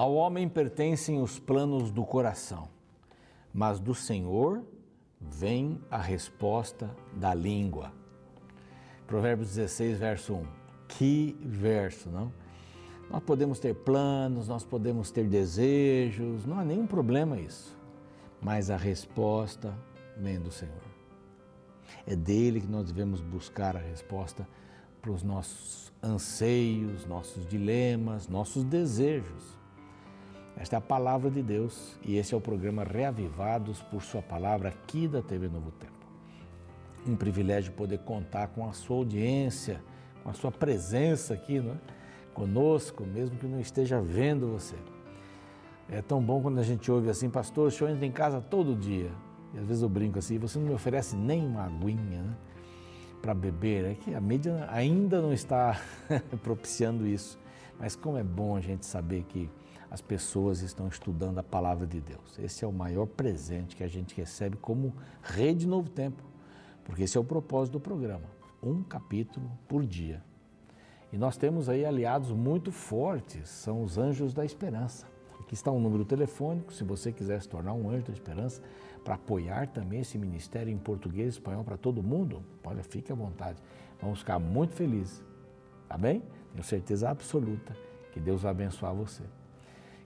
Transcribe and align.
Ao 0.00 0.14
homem 0.14 0.48
pertencem 0.48 1.20
os 1.20 1.38
planos 1.38 1.90
do 1.90 2.06
coração, 2.06 2.70
mas 3.52 3.78
do 3.78 3.94
Senhor 3.94 4.64
vem 5.20 5.78
a 5.90 5.98
resposta 5.98 6.90
da 7.14 7.34
língua. 7.34 7.92
Provérbios 9.06 9.50
16, 9.50 9.98
verso 9.98 10.32
1. 10.36 10.46
Que 10.88 11.36
verso, 11.42 12.08
não? 12.08 12.32
Nós 13.10 13.22
podemos 13.22 13.58
ter 13.58 13.74
planos, 13.74 14.48
nós 14.48 14.64
podemos 14.64 15.10
ter 15.10 15.28
desejos, 15.28 16.46
não 16.46 16.58
há 16.58 16.64
nenhum 16.64 16.86
problema 16.86 17.38
isso. 17.38 17.76
Mas 18.40 18.70
a 18.70 18.78
resposta 18.78 19.76
vem 20.16 20.40
do 20.40 20.50
Senhor. 20.50 20.82
É 22.06 22.16
dele 22.16 22.62
que 22.62 22.68
nós 22.68 22.86
devemos 22.86 23.20
buscar 23.20 23.76
a 23.76 23.80
resposta 23.80 24.48
para 25.02 25.10
os 25.10 25.22
nossos 25.22 25.92
anseios, 26.02 27.04
nossos 27.04 27.46
dilemas, 27.46 28.28
nossos 28.28 28.64
desejos. 28.64 29.59
Esta 30.56 30.76
é 30.76 30.78
a 30.78 30.80
palavra 30.80 31.30
de 31.30 31.42
Deus 31.42 31.98
e 32.04 32.16
esse 32.16 32.34
é 32.34 32.36
o 32.36 32.40
programa 32.40 32.84
Reavivados 32.84 33.82
por 33.82 34.02
Sua 34.02 34.20
Palavra 34.20 34.68
aqui 34.68 35.08
da 35.08 35.22
TV 35.22 35.48
Novo 35.48 35.70
Tempo. 35.72 35.92
Um 37.06 37.16
privilégio 37.16 37.72
poder 37.72 37.98
contar 38.00 38.48
com 38.48 38.68
a 38.68 38.72
sua 38.72 38.96
audiência, 38.96 39.82
com 40.22 40.30
a 40.30 40.34
sua 40.34 40.52
presença 40.52 41.32
aqui, 41.32 41.60
não 41.60 41.72
é? 41.72 41.76
conosco, 42.34 43.04
mesmo 43.04 43.36
que 43.36 43.46
não 43.46 43.60
esteja 43.60 44.00
vendo 44.00 44.48
você. 44.48 44.76
É 45.88 46.00
tão 46.00 46.22
bom 46.22 46.40
quando 46.40 46.58
a 46.58 46.62
gente 46.62 46.90
ouve 46.90 47.10
assim, 47.10 47.28
pastor, 47.28 47.68
o 47.68 47.70
senhor 47.70 47.90
entra 47.90 48.06
em 48.06 48.12
casa 48.12 48.40
todo 48.40 48.76
dia. 48.76 49.10
E 49.52 49.58
às 49.58 49.66
vezes 49.66 49.82
eu 49.82 49.88
brinco 49.88 50.18
assim, 50.18 50.38
você 50.38 50.58
não 50.58 50.66
me 50.66 50.74
oferece 50.74 51.16
nem 51.16 51.44
uma 51.44 51.64
aguinha 51.64 52.22
né, 52.22 52.36
para 53.20 53.34
beber. 53.34 53.84
É 53.84 53.94
que 53.94 54.14
a 54.14 54.20
mídia 54.20 54.68
ainda 54.70 55.20
não 55.20 55.32
está 55.32 55.80
propiciando 56.42 57.06
isso. 57.06 57.38
Mas 57.78 57.96
como 57.96 58.16
é 58.16 58.22
bom 58.22 58.56
a 58.56 58.60
gente 58.60 58.86
saber 58.86 59.24
que 59.24 59.50
as 59.90 60.00
pessoas 60.00 60.60
estão 60.60 60.86
estudando 60.86 61.38
a 61.38 61.42
palavra 61.42 61.86
de 61.86 62.00
Deus. 62.00 62.38
Esse 62.38 62.64
é 62.64 62.68
o 62.68 62.72
maior 62.72 63.06
presente 63.06 63.74
que 63.74 63.82
a 63.82 63.88
gente 63.88 64.14
recebe 64.14 64.56
como 64.56 64.94
rede 65.20 65.66
Novo 65.66 65.90
Tempo, 65.90 66.22
porque 66.84 67.02
esse 67.02 67.18
é 67.18 67.20
o 67.20 67.24
propósito 67.24 67.72
do 67.72 67.80
programa, 67.80 68.24
um 68.62 68.82
capítulo 68.82 69.50
por 69.66 69.84
dia. 69.84 70.22
E 71.12 71.18
nós 71.18 71.36
temos 71.36 71.68
aí 71.68 71.84
aliados 71.84 72.30
muito 72.30 72.70
fortes, 72.70 73.48
são 73.48 73.82
os 73.82 73.98
anjos 73.98 74.32
da 74.32 74.44
esperança. 74.44 75.06
Aqui 75.40 75.54
está 75.54 75.72
um 75.72 75.80
número 75.80 76.04
telefônico, 76.04 76.72
se 76.72 76.84
você 76.84 77.10
quiser 77.10 77.42
se 77.42 77.48
tornar 77.48 77.72
um 77.72 77.90
anjo 77.90 78.06
da 78.06 78.12
esperança, 78.12 78.62
para 79.02 79.14
apoiar 79.14 79.66
também 79.66 80.00
esse 80.00 80.16
ministério 80.16 80.72
em 80.72 80.78
português 80.78 81.34
e 81.34 81.38
espanhol 81.38 81.64
para 81.64 81.76
todo 81.76 82.00
mundo, 82.00 82.44
olha, 82.62 82.84
fique 82.84 83.10
à 83.10 83.14
vontade. 83.14 83.60
Vamos 84.00 84.20
ficar 84.20 84.38
muito 84.38 84.74
felizes, 84.74 85.24
tá 85.88 85.98
bem? 85.98 86.22
Tenho 86.52 86.62
certeza 86.62 87.10
absoluta 87.10 87.74
que 88.12 88.20
Deus 88.20 88.42
vai 88.42 88.52
abençoar 88.52 88.94
você. 88.94 89.24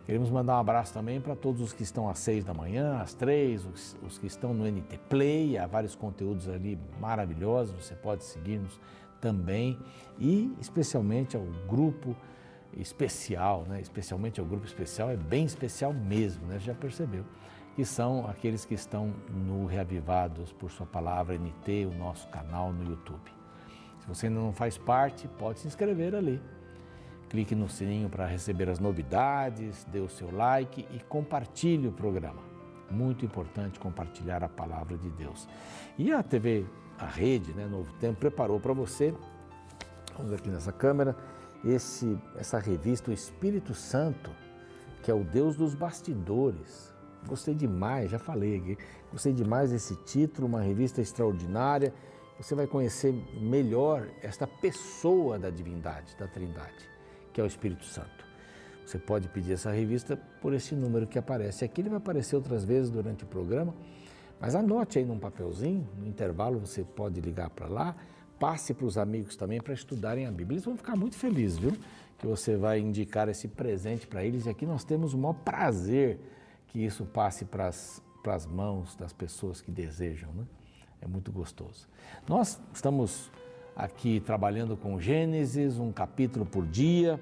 Queremos 0.07 0.29
mandar 0.29 0.57
um 0.57 0.61
abraço 0.61 0.93
também 0.93 1.19
para 1.19 1.35
todos 1.35 1.63
os 1.63 1.73
que 1.73 1.83
estão 1.83 2.11
às 2.11 2.19
seis 2.19 2.45
da 2.45 2.53
manhã, 2.53 3.01
às 3.01 3.15
três, 3.15 3.65
os, 3.65 3.97
os, 4.07 4.19
que 4.19 4.27
estão 4.27 4.53
no 4.53 4.71
NT 4.71 4.99
Play, 5.09 5.57
há 5.57 5.67
vários 5.67 5.97
conteúdos 5.97 6.47
ali 6.47 6.79
maravilhosos, 7.01 7.75
você 7.75 7.95
pode 7.95 8.23
seguir-nos 8.23 8.79
também 9.19 9.79
e 10.19 10.55
especialmente 10.61 11.37
ao 11.39 11.43
grupo 11.67 12.15
especial, 12.77 13.65
né? 13.67 13.81
especialmente 13.81 14.39
ao 14.39 14.45
grupo 14.45 14.67
especial, 14.67 15.11
é 15.11 15.17
bem 15.17 15.47
especial 15.47 15.95
mesmo, 15.95 16.47
né? 16.49 16.59
já 16.59 16.75
percebeu, 16.75 17.25
que 17.75 17.83
são 17.83 18.29
aqueles 18.29 18.67
que 18.67 18.75
estão 18.75 19.11
no 19.31 19.65
Reavivados 19.65 20.53
por 20.53 20.71
Sua 20.71 20.85
Palavra 20.85 21.39
NT, 21.39 21.87
o 21.87 21.95
nosso 21.97 22.29
canal 22.29 22.75
no 22.75 22.91
YouTube. 22.91 23.33
Se 24.01 24.07
você 24.07 24.27
ainda 24.27 24.39
não 24.39 24.53
faz 24.53 24.77
parte, 24.77 25.27
pode 25.39 25.61
se 25.61 25.67
inscrever 25.67 26.15
ali 26.15 26.39
clique 27.35 27.53
no 27.53 27.69
sininho 27.69 28.09
para 28.09 28.27
receber 28.27 28.69
as 28.69 28.79
novidades, 28.79 29.85
dê 29.91 29.99
o 29.99 30.09
seu 30.09 30.31
like 30.31 30.87
e 30.93 31.01
compartilhe 31.01 31.89
o 31.89 31.93
programa. 31.93 32.41
Muito 32.89 33.25
importante 33.25 33.81
compartilhar 33.81 34.45
a 34.45 34.49
palavra 34.49 34.97
de 34.97 35.11
Deus. 35.11 35.49
E 35.99 36.13
a 36.13 36.23
TV, 36.23 36.65
a 36.97 37.07
rede, 37.07 37.53
né, 37.53 37.67
Novo 37.67 37.93
Tempo, 37.95 38.21
preparou 38.21 38.61
para 38.61 38.73
você, 38.73 39.13
vamos 40.17 40.33
aqui 40.33 40.49
nessa 40.49 40.71
câmera, 40.71 41.17
esse, 41.65 42.17
essa 42.37 42.61
revista, 42.61 43.11
o 43.11 43.15
Espírito 43.15 43.75
Santo, 43.75 44.31
que 45.03 45.11
é 45.11 45.15
o 45.15 45.25
Deus 45.25 45.57
dos 45.57 45.75
bastidores. 45.75 46.95
Gostei 47.27 47.57
demais, 47.57 48.13
já 48.13 48.19
falei 48.21 48.59
aqui, 48.59 48.79
gostei 49.11 49.33
demais 49.33 49.73
desse 49.73 49.97
título, 50.05 50.47
uma 50.47 50.61
revista 50.61 51.01
extraordinária. 51.01 51.93
Você 52.39 52.55
vai 52.55 52.69
conhecer 52.69 53.13
melhor 53.41 54.07
esta 54.23 54.47
pessoa 54.47 55.37
da 55.37 55.51
divindade, 55.51 56.17
da 56.17 56.29
Trindade 56.29 56.94
que 57.35 57.41
é 57.41 57.45
o 57.45 57.47
Espírito 57.47 57.85
Santo. 57.85 58.25
Você 58.87 58.99
pode 58.99 59.29
pedir 59.29 59.53
essa 59.53 59.71
revista 59.71 60.17
por 60.41 60.55
esse 60.55 60.75
número 60.75 61.07
que 61.07 61.19
aparece 61.19 61.65
aqui. 61.65 61.81
Ele 61.81 61.89
vai 61.89 61.99
aparecer 61.99 62.37
outras 62.37 62.65
vezes 62.65 62.91
durante 62.91 63.25
o 63.25 63.27
programa, 63.27 63.75
mas 64.41 64.55
anote 64.55 64.99
aí 64.99 65.05
num 65.05 65.19
papelzinho, 65.19 65.87
no 65.99 66.07
intervalo 66.07 66.61
você 66.61 66.85
pode 66.85 67.21
ligar 67.21 67.51
para 67.51 67.67
lá, 67.67 67.97
passe 68.39 68.73
para 68.73 68.87
os 68.87 68.97
amigos 68.97 69.37
também 69.37 69.61
para 69.61 69.75
estudarem 69.75 70.27
a 70.27 70.31
Bíblia. 70.31 70.57
Eles 70.57 70.65
vão 70.65 70.77
ficar 70.77 70.97
muito 70.97 71.17
felizes, 71.17 71.59
viu? 71.59 71.73
Que 72.19 72.27
você 72.27 72.57
vai 72.57 72.79
indicar 72.79 73.29
esse 73.29 73.49
presente 73.49 74.07
para 74.07 74.25
eles 74.25 74.47
e 74.47 74.51
aqui 74.51 74.65
nós 74.65 74.85
temos 74.85 75.13
o 75.13 75.19
maior 75.19 75.35
prazer 75.35 76.21
que 76.69 76.85
isso 76.85 77.05
passe 77.05 77.45
para 77.45 77.69
as, 77.69 78.03
para 78.23 78.35
as 78.35 78.47
mãos 78.47 78.95
das 78.97 79.13
pessoas 79.13 79.61
que 79.61 79.73
desejam, 79.73 80.31
né? 80.33 80.45
É 81.01 81.07
muito 81.07 81.33
gostoso. 81.33 81.89
Nós 82.29 82.61
estamos 82.73 83.31
aqui 83.77 84.21
trabalhando 84.21 84.77
com 84.77 85.01
Gênesis, 85.01 85.79
um 85.79 85.91
capítulo 85.91 86.47
por 86.47 86.67
dia. 86.67 87.21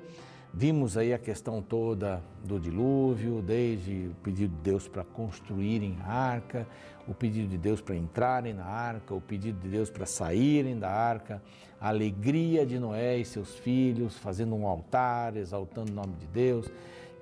Vimos 0.54 0.98
aí 0.98 1.14
a 1.14 1.18
questão 1.18 1.62
toda 1.62 2.22
do 2.44 2.60
dilúvio, 2.60 3.40
desde 3.40 4.10
o 4.10 4.14
pedido 4.22 4.54
de 4.54 4.62
Deus 4.62 4.86
para 4.86 5.02
construírem 5.02 5.96
a 6.04 6.12
arca, 6.12 6.66
o 7.08 7.14
pedido 7.14 7.48
de 7.48 7.56
Deus 7.56 7.80
para 7.80 7.96
entrarem 7.96 8.52
na 8.52 8.66
arca, 8.66 9.14
o 9.14 9.20
pedido 9.20 9.58
de 9.60 9.68
Deus 9.68 9.88
para 9.88 10.04
saírem 10.04 10.78
da 10.78 10.90
arca, 10.90 11.42
a 11.80 11.88
alegria 11.88 12.66
de 12.66 12.78
Noé 12.78 13.16
e 13.16 13.24
seus 13.24 13.54
filhos 13.54 14.18
fazendo 14.18 14.54
um 14.54 14.66
altar, 14.66 15.36
exaltando 15.38 15.90
o 15.90 15.94
nome 15.94 16.16
de 16.16 16.26
Deus. 16.26 16.70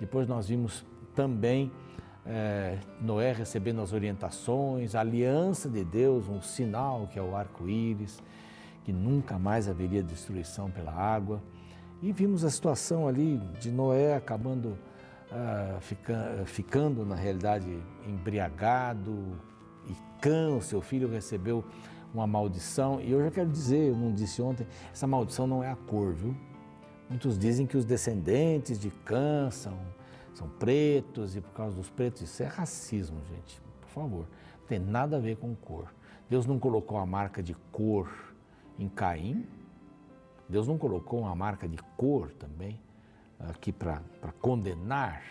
Depois 0.00 0.26
nós 0.26 0.48
vimos 0.48 0.84
também 1.14 1.70
é, 2.26 2.78
Noé 3.00 3.32
recebendo 3.32 3.80
as 3.80 3.92
orientações, 3.92 4.96
a 4.96 5.00
aliança 5.00 5.68
de 5.68 5.84
Deus, 5.84 6.28
um 6.28 6.42
sinal 6.42 7.08
que 7.12 7.16
é 7.16 7.22
o 7.22 7.36
arco-íris 7.36 8.20
que 8.84 8.92
nunca 8.92 9.38
mais 9.38 9.68
haveria 9.68 10.02
destruição 10.02 10.70
pela 10.70 10.92
água. 10.92 11.42
E 12.02 12.12
vimos 12.12 12.44
a 12.44 12.50
situação 12.50 13.06
ali 13.06 13.38
de 13.60 13.70
Noé 13.70 14.14
acabando 14.14 14.78
uh, 15.30 15.80
fica, 15.80 16.42
ficando, 16.46 17.04
na 17.04 17.14
realidade, 17.14 17.66
embriagado, 18.06 19.38
e 19.86 19.94
Cã, 20.20 20.56
o 20.56 20.62
seu 20.62 20.80
filho, 20.80 21.08
recebeu 21.08 21.64
uma 22.12 22.26
maldição. 22.26 23.00
E 23.00 23.10
eu 23.10 23.22
já 23.22 23.30
quero 23.30 23.48
dizer, 23.48 23.90
eu 23.90 23.96
não 23.96 24.12
disse 24.12 24.42
ontem, 24.42 24.66
essa 24.92 25.06
maldição 25.06 25.46
não 25.46 25.62
é 25.62 25.70
a 25.70 25.76
cor, 25.76 26.12
viu? 26.12 26.34
Muitos 27.08 27.38
dizem 27.38 27.66
que 27.66 27.76
os 27.76 27.84
descendentes 27.84 28.78
de 28.78 28.90
Cã 29.04 29.50
são, 29.50 29.78
são 30.32 30.48
pretos 30.48 31.36
e 31.36 31.40
por 31.40 31.52
causa 31.52 31.76
dos 31.76 31.90
pretos, 31.90 32.22
isso 32.22 32.42
é 32.42 32.46
racismo, 32.46 33.18
gente, 33.28 33.60
por 33.80 33.88
favor. 33.88 34.26
Não 34.60 34.66
tem 34.66 34.78
nada 34.78 35.16
a 35.16 35.20
ver 35.20 35.36
com 35.36 35.54
cor. 35.54 35.92
Deus 36.28 36.46
não 36.46 36.58
colocou 36.58 36.98
a 36.98 37.04
marca 37.04 37.42
de 37.42 37.54
cor 37.72 38.29
em 38.80 38.88
Caim. 38.88 39.46
Deus 40.48 40.66
não 40.66 40.76
colocou 40.76 41.20
uma 41.20 41.36
marca 41.36 41.68
de 41.68 41.76
cor 41.96 42.32
também 42.32 42.80
aqui 43.38 43.70
para 43.70 44.02
condenar 44.40 45.22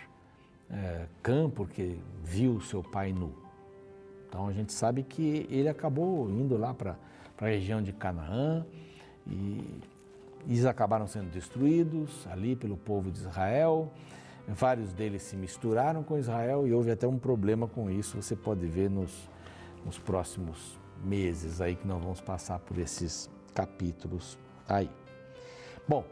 é, 0.70 1.08
Cã 1.22 1.50
porque 1.50 1.98
viu 2.24 2.62
seu 2.62 2.84
pai 2.84 3.12
nu. 3.12 3.34
Então 4.28 4.48
a 4.48 4.54
gente 4.54 4.72
sabe 4.72 5.04
que 5.04 5.48
ele 5.50 5.68
acabou 5.68 6.30
indo 6.30 6.56
lá 6.56 6.74
para 6.74 6.96
a 7.42 7.46
região 7.46 7.82
de 7.82 7.92
Canaã 7.92 8.66
e 9.26 9.82
eles 10.48 10.66
acabaram 10.66 11.08
sendo 11.08 11.30
destruídos 11.32 12.28
ali 12.28 12.56
pelo 12.56 12.78
povo 12.78 13.12
de 13.12 13.20
Israel. 13.20 13.92
Vários 14.48 14.94
deles 14.94 15.24
se 15.24 15.36
misturaram 15.36 16.04
com 16.04 16.18
Israel 16.18 16.68
e 16.68 16.74
houve 16.74 16.92
até 16.92 17.08
um 17.08 17.18
problema 17.18 17.68
com 17.68 17.90
isso. 17.90 18.22
Você 18.22 18.36
pode 18.36 18.66
ver 18.68 18.90
nos, 18.90 19.30
nos 19.84 19.98
próximos 19.98 20.80
meses 21.04 21.62
aí 21.62 21.76
que 21.76 21.88
nós 21.88 22.02
vamos 22.02 22.22
passar 22.22 22.60
por 22.60 22.78
esses 22.78 23.30
capítulos 23.50 24.38
aí. 24.68 24.90
Bom, 25.88 26.06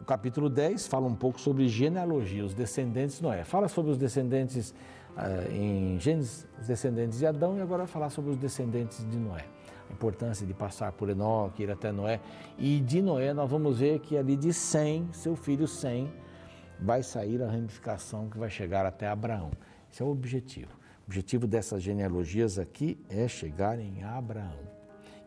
o 0.00 0.04
capítulo 0.04 0.48
10 0.48 0.86
fala 0.86 1.06
um 1.06 1.14
pouco 1.14 1.40
sobre 1.40 1.68
genealogia, 1.68 2.44
os 2.44 2.54
descendentes 2.54 3.16
de 3.16 3.22
Noé. 3.22 3.44
Fala 3.44 3.68
sobre 3.68 3.90
os 3.90 3.98
descendentes 3.98 4.74
uh, 5.16 5.52
em 5.52 5.98
Gênesis, 6.00 6.46
os 6.60 6.66
descendentes 6.66 7.18
de 7.18 7.26
Adão, 7.26 7.56
e 7.58 7.60
agora 7.60 7.84
vai 7.84 7.92
falar 7.92 8.10
sobre 8.10 8.30
os 8.30 8.36
descendentes 8.36 9.08
de 9.10 9.18
Noé. 9.18 9.44
A 9.90 9.92
importância 9.92 10.46
de 10.46 10.54
passar 10.54 10.92
por 10.92 11.08
Enoque, 11.08 11.62
ir 11.62 11.70
até 11.70 11.90
Noé. 11.90 12.20
E 12.56 12.80
de 12.80 13.02
Noé 13.02 13.32
nós 13.32 13.50
vamos 13.50 13.80
ver 13.80 14.00
que 14.00 14.16
ali 14.16 14.36
de 14.36 14.52
Sem, 14.52 15.08
seu 15.12 15.34
filho 15.34 15.66
Sem, 15.66 16.12
vai 16.80 17.02
sair 17.02 17.42
a 17.42 17.50
ramificação 17.50 18.28
que 18.28 18.38
vai 18.38 18.50
chegar 18.50 18.86
até 18.86 19.08
Abraão. 19.08 19.50
Esse 19.90 20.02
é 20.02 20.04
o 20.04 20.10
objetivo. 20.10 20.70
O 21.02 21.08
objetivo 21.08 21.46
dessas 21.46 21.82
genealogias 21.82 22.58
aqui 22.58 22.98
é 23.08 23.26
chegar 23.26 23.78
em 23.78 24.04
Abraão. 24.04 24.77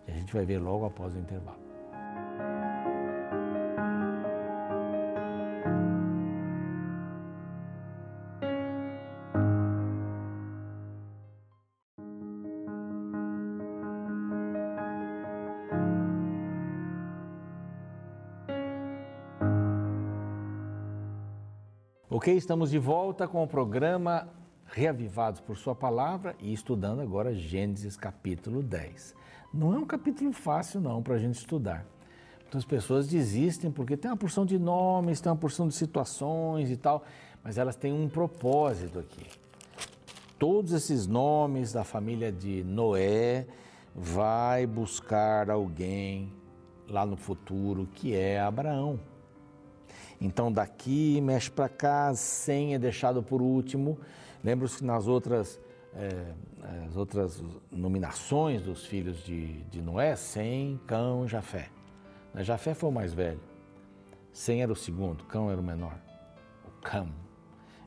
A 0.08 0.12
gente 0.12 0.34
vai 0.34 0.46
ver 0.46 0.60
logo 0.60 0.86
após 0.86 1.16
o 1.16 1.20
intervalo. 1.20 1.62
Ok, 22.14 22.36
estamos 22.36 22.70
de 22.70 22.78
volta 22.78 23.28
com 23.28 23.42
o 23.42 23.48
programa 23.48 24.28
Reavivados 24.74 25.42
por 25.42 25.58
Sua 25.58 25.76
Palavra 25.76 26.34
e 26.40 26.54
estudando 26.54 27.02
agora 27.02 27.36
Gênesis 27.36 27.98
capítulo 27.98 28.64
10. 28.64 29.14
Não 29.54 29.74
é 29.74 29.78
um 29.78 29.86
capítulo 29.86 30.32
fácil, 30.32 30.80
não, 30.80 31.04
para 31.04 31.16
a 31.16 31.20
gente 31.20 31.36
estudar. 31.36 31.86
Muitas 32.44 32.64
pessoas 32.64 33.06
desistem 33.06 33.70
porque 33.70 33.98
tem 33.98 34.10
uma 34.10 34.16
porção 34.16 34.46
de 34.46 34.58
nomes, 34.58 35.20
tem 35.20 35.30
uma 35.30 35.38
porção 35.38 35.68
de 35.68 35.74
situações 35.74 36.72
e 36.72 36.78
tal, 36.78 37.04
mas 37.44 37.58
elas 37.58 37.76
têm 37.76 37.92
um 37.92 38.08
propósito 38.08 38.98
aqui. 38.98 39.26
Todos 40.40 40.72
esses 40.72 41.06
nomes 41.06 41.74
da 41.74 41.84
família 41.84 42.32
de 42.32 42.64
Noé 42.64 43.48
vai 43.94 44.66
buscar 44.66 45.50
alguém 45.50 46.32
lá 46.88 47.06
no 47.06 47.18
futuro 47.18 47.90
que 47.94 48.16
é 48.16 48.40
Abraão. 48.40 48.98
Então 50.22 50.50
daqui 50.50 51.20
mexe 51.20 51.52
para 51.52 51.68
cá, 51.68 52.14
Sem 52.16 52.74
é 52.74 52.80
deixado 52.80 53.22
por 53.22 53.42
último. 53.42 53.98
Lembra-se 54.44 54.78
que 54.78 54.84
nas 54.84 55.08
outras, 55.08 55.60
é, 55.94 56.34
as 56.88 56.96
outras 56.96 57.44
nominações 57.72 58.62
dos 58.62 58.86
filhos 58.86 59.24
de, 59.24 59.62
de 59.64 59.82
Noé, 59.82 60.16
Sem, 60.16 60.80
Cão, 60.88 61.28
Jafé. 61.28 61.70
Jafé 62.36 62.74
foi 62.74 62.90
o 62.90 62.94
mais 62.94 63.14
velho. 63.14 63.40
Sem 64.34 64.62
era 64.62 64.72
o 64.72 64.76
segundo, 64.76 65.24
Cão 65.26 65.52
era 65.52 65.60
o 65.60 65.64
menor. 65.64 65.96
O 66.66 66.82
Cam 66.82 67.10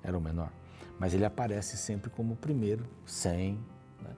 era 0.03 0.17
o 0.17 0.21
menor. 0.21 0.53
Mas 0.99 1.15
ele 1.15 1.25
aparece 1.25 1.77
sempre 1.77 2.11
como 2.11 2.35
o 2.35 2.37
primeiro, 2.37 2.85
Sem. 3.07 3.59
Né? 4.01 4.11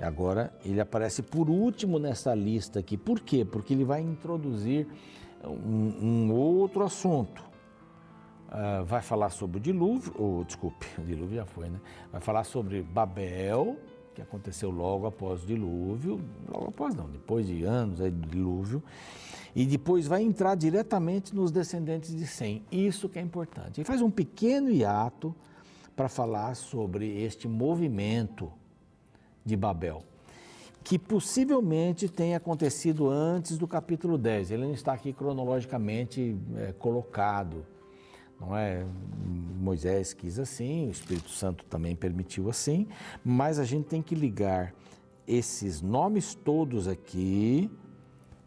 E 0.00 0.02
agora 0.02 0.52
ele 0.64 0.80
aparece 0.80 1.22
por 1.22 1.48
último 1.48 1.98
nessa 1.98 2.34
lista 2.34 2.80
aqui. 2.80 2.96
Por 2.96 3.20
quê? 3.20 3.44
Porque 3.44 3.72
ele 3.72 3.84
vai 3.84 4.00
introduzir 4.00 4.86
um, 5.44 6.28
um 6.28 6.32
outro 6.32 6.84
assunto. 6.84 7.51
Uh, 8.52 8.84
vai 8.84 9.00
falar 9.00 9.30
sobre 9.30 9.56
o 9.56 9.60
dilúvio, 9.60 10.12
ou 10.14 10.44
desculpe, 10.44 10.86
o 11.00 11.02
dilúvio 11.02 11.36
já 11.36 11.46
foi, 11.46 11.70
né? 11.70 11.80
Vai 12.10 12.20
falar 12.20 12.44
sobre 12.44 12.82
Babel, 12.82 13.78
que 14.14 14.20
aconteceu 14.20 14.70
logo 14.70 15.06
após 15.06 15.42
o 15.42 15.46
dilúvio, 15.46 16.20
logo 16.46 16.68
após 16.68 16.94
não, 16.94 17.08
depois 17.08 17.46
de 17.46 17.64
anos 17.64 17.98
aí 17.98 18.10
do 18.10 18.28
dilúvio, 18.28 18.82
e 19.56 19.64
depois 19.64 20.06
vai 20.06 20.22
entrar 20.22 20.54
diretamente 20.54 21.34
nos 21.34 21.50
descendentes 21.50 22.14
de 22.14 22.26
Sem. 22.26 22.62
Isso 22.70 23.08
que 23.08 23.18
é 23.18 23.22
importante. 23.22 23.80
Ele 23.80 23.86
faz 23.86 24.02
um 24.02 24.10
pequeno 24.10 24.70
hiato 24.70 25.34
para 25.96 26.10
falar 26.10 26.54
sobre 26.54 27.22
este 27.22 27.48
movimento 27.48 28.52
de 29.44 29.56
Babel 29.56 30.02
que 30.82 30.98
possivelmente 30.98 32.08
tenha 32.08 32.36
acontecido 32.36 33.08
antes 33.08 33.56
do 33.56 33.68
capítulo 33.68 34.18
10. 34.18 34.50
Ele 34.50 34.64
não 34.64 34.72
está 34.72 34.92
aqui 34.92 35.12
cronologicamente 35.12 36.36
é, 36.56 36.72
colocado. 36.72 37.64
Não 38.44 38.56
é? 38.56 38.84
Moisés 39.60 40.12
quis 40.12 40.40
assim, 40.40 40.88
o 40.88 40.90
Espírito 40.90 41.30
Santo 41.30 41.64
também 41.66 41.94
permitiu 41.94 42.50
assim, 42.50 42.88
mas 43.24 43.60
a 43.60 43.64
gente 43.64 43.86
tem 43.86 44.02
que 44.02 44.14
ligar 44.14 44.74
esses 45.26 45.80
nomes 45.80 46.34
todos 46.34 46.88
aqui, 46.88 47.70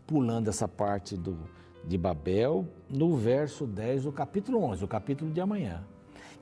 pulando 0.05 0.49
essa 0.49 0.67
parte 0.67 1.15
do, 1.15 1.37
de 1.85 1.97
Babel, 1.97 2.67
no 2.89 3.15
verso 3.15 3.65
10 3.65 4.03
do 4.03 4.11
capítulo 4.11 4.61
11, 4.63 4.83
o 4.83 4.87
capítulo 4.87 5.31
de 5.31 5.39
amanhã, 5.39 5.85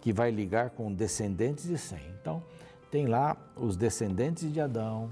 que 0.01 0.11
vai 0.11 0.31
ligar 0.31 0.71
com 0.71 0.91
descendentes 0.91 1.67
de 1.67 1.77
Sem. 1.77 2.01
Então, 2.19 2.41
tem 2.89 3.05
lá 3.05 3.37
os 3.55 3.77
descendentes 3.77 4.51
de 4.51 4.59
Adão, 4.59 5.09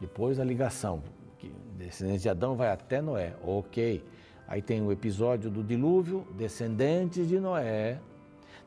depois 0.00 0.40
a 0.40 0.44
ligação, 0.44 1.02
descendentes 1.76 2.22
de 2.22 2.28
Adão 2.30 2.56
vai 2.56 2.70
até 2.70 3.02
Noé, 3.02 3.34
ok. 3.42 4.02
Aí 4.46 4.60
tem 4.60 4.82
o 4.82 4.92
episódio 4.92 5.50
do 5.50 5.62
dilúvio, 5.62 6.26
descendentes 6.36 7.28
de 7.28 7.40
Noé. 7.40 8.00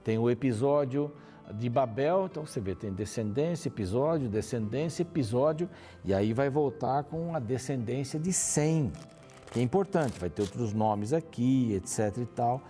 Tem 0.03 0.18
o 0.18 0.29
episódio 0.29 1.12
de 1.53 1.69
Babel, 1.69 2.27
então 2.29 2.45
você 2.45 2.59
vê, 2.59 2.75
tem 2.75 2.91
descendência, 2.91 3.69
episódio, 3.69 4.27
descendência, 4.27 5.03
episódio, 5.03 5.69
e 6.03 6.13
aí 6.13 6.33
vai 6.33 6.50
voltar 6.50 7.03
com 7.03 7.33
a 7.35 7.39
descendência 7.39 8.19
de 8.19 8.33
Sem, 8.33 8.91
que 9.51 9.59
é 9.59 9.63
importante, 9.63 10.19
vai 10.19 10.29
ter 10.29 10.41
outros 10.41 10.74
nomes 10.74 11.13
aqui, 11.13 11.74
etc 11.74 12.18
e 12.18 12.25
tal. 12.25 12.62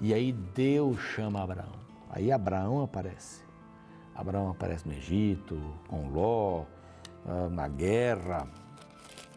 E 0.00 0.12
aí 0.12 0.32
Deus 0.32 0.98
chama 0.98 1.42
Abraão. 1.42 1.72
Aí 2.10 2.32
Abraão 2.32 2.82
aparece. 2.82 3.42
Abraão 4.14 4.50
aparece 4.50 4.86
no 4.86 4.94
Egito, 4.94 5.60
com 5.88 6.08
Ló, 6.08 6.64
ah, 7.26 7.48
na 7.48 7.68
guerra. 7.68 8.46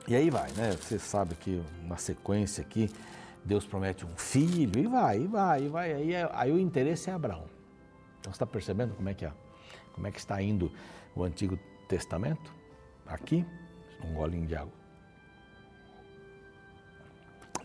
E 0.08 0.16
aí 0.16 0.30
vai, 0.30 0.50
né? 0.54 0.72
Você 0.72 0.98
sabe 0.98 1.36
que 1.36 1.62
uma 1.84 1.98
sequência 1.98 2.62
aqui, 2.62 2.90
Deus 3.44 3.66
promete 3.66 4.06
um 4.06 4.16
filho, 4.16 4.80
e 4.80 4.88
vai, 4.88 5.20
e 5.20 5.28
vai, 5.28 5.64
e 5.64 5.68
vai. 5.68 5.94
Aí, 5.94 6.12
aí 6.32 6.52
o 6.52 6.58
interesse 6.58 7.10
é 7.10 7.14
Abraão. 7.14 7.44
Então 8.20 8.32
você 8.32 8.38
está 8.38 8.46
percebendo 8.46 8.96
como 8.96 9.10
é 9.10 9.14
que 9.14 9.26
é? 9.26 9.32
Como 9.94 10.08
é 10.08 10.12
que 10.12 10.20
está 10.20 10.42
indo 10.42 10.72
o 11.14 11.24
Antigo 11.24 11.60
Testamento? 11.90 12.54
Aqui, 13.06 13.46
um 14.04 14.14
golinho 14.14 14.48
de 14.48 14.56
água. 14.56 14.74